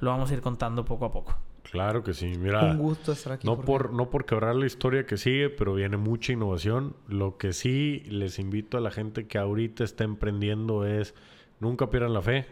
[0.00, 1.36] lo vamos a ir contando poco a poco.
[1.70, 2.32] Claro que sí.
[2.38, 3.46] Mira, Un gusto estar aquí.
[3.46, 6.96] no por, no por quebrar la historia que sigue, pero viene mucha innovación.
[7.08, 11.14] Lo que sí les invito a la gente que ahorita está emprendiendo es
[11.60, 12.46] nunca pierdan la fe,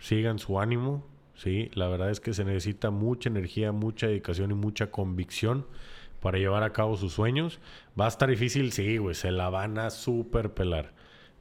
[0.00, 1.04] sigan su ánimo.
[1.34, 5.66] Sí, la verdad es que se necesita mucha energía, mucha dedicación y mucha convicción
[6.20, 7.58] para llevar a cabo sus sueños.
[8.00, 10.92] Va a estar difícil, sí, güey, se la van a super pelar,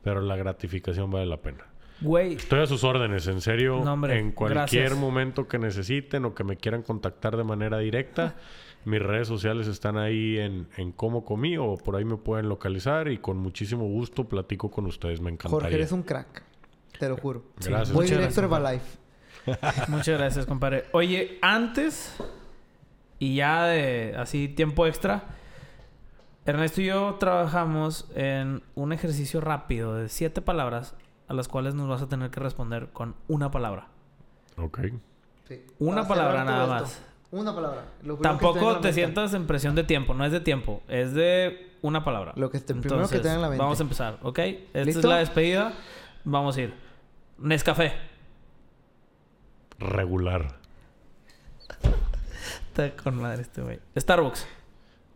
[0.01, 1.67] pero la gratificación vale la pena.
[2.03, 3.81] Güey, Estoy a sus órdenes, en serio.
[3.83, 4.97] No, hombre, en cualquier gracias.
[4.97, 8.35] momento que necesiten o que me quieran contactar de manera directa,
[8.85, 13.07] mis redes sociales están ahí en, en Cómo Comí o por ahí me pueden localizar
[13.07, 15.21] y con muchísimo gusto platico con ustedes.
[15.21, 15.61] Me encantaría.
[15.61, 16.43] Jorge, eres un crack.
[16.99, 17.43] Te lo juro.
[17.59, 17.95] Sí, Gracias.
[17.95, 18.97] Muchas directo gracias, Herbalife.
[19.89, 20.85] muchas gracias, compadre.
[20.91, 22.15] Oye, antes
[23.19, 25.23] y ya de así tiempo extra,
[26.45, 30.95] Ernesto y yo trabajamos en un ejercicio rápido de siete palabras
[31.27, 33.87] a las cuales nos vas a tener que responder con una palabra.
[34.57, 34.79] Ok.
[35.47, 35.65] Sí.
[35.79, 36.73] Una palabra nada esto.
[36.73, 37.01] más.
[37.31, 37.81] Una palabra.
[38.03, 38.93] Lo primero que Tampoco te mente.
[38.93, 42.33] sientas en presión de tiempo, no es de tiempo, es de una palabra.
[42.35, 43.63] Lo que esté- primero que tenga en la mente.
[43.63, 44.39] Vamos a empezar, ¿ok?
[44.39, 45.07] Esta es ¿Listo?
[45.07, 45.73] la despedida.
[46.23, 46.73] Vamos a ir.
[47.39, 47.93] Nescafé.
[49.79, 50.55] Regular.
[52.67, 53.79] Está con madre este güey.
[53.97, 54.45] Starbucks.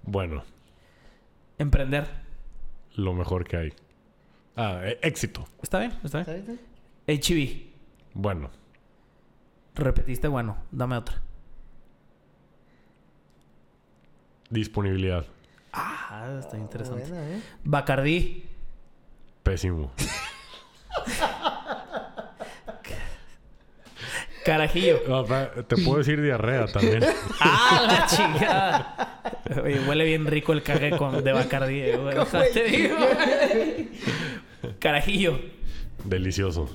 [0.04, 0.44] Bueno,
[1.58, 2.08] Emprender.
[2.96, 3.74] lo mejor que hay.
[4.58, 5.48] Ah, eh, éxito.
[5.62, 5.94] ¿Está bien?
[6.04, 6.46] ¿Está ¿Está bien?
[7.06, 7.22] bien?
[7.22, 7.68] HEB.
[8.14, 8.50] Bueno,
[9.76, 10.58] Repetiste, bueno.
[10.72, 11.22] Dame otra.
[14.50, 15.26] disponibilidad.
[15.74, 17.04] Ah, está interesante.
[17.10, 17.42] Buena, ¿eh?
[17.64, 18.46] Bacardí.
[19.44, 19.92] Pésimo.
[24.46, 25.02] Carajillo.
[25.10, 27.04] Ah, te puedo decir diarrea también.
[27.42, 29.22] ¡Ah, la chingada!
[29.62, 32.16] Oye, huele bien rico el cague con, de Bacardí, eh, güey.
[32.54, 32.96] Te digo.
[34.80, 35.40] Carajillo.
[36.04, 36.70] Delicioso.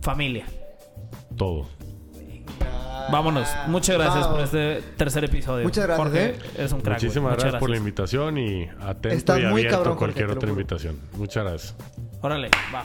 [0.00, 0.44] Familia.
[1.36, 1.68] Todo.
[3.10, 3.48] Vámonos.
[3.68, 5.64] Muchas gracias por este tercer episodio.
[5.64, 6.38] Muchas gracias, Jorge, ¿eh?
[6.56, 7.02] eres un crack.
[7.02, 10.38] Muchísimas gracias, por la invitación y atento Estás y muy abierto cabrón, a cualquier Jorge,
[10.38, 11.00] otra invitación.
[11.16, 11.76] Muchas gracias.
[12.22, 12.82] Órale, va.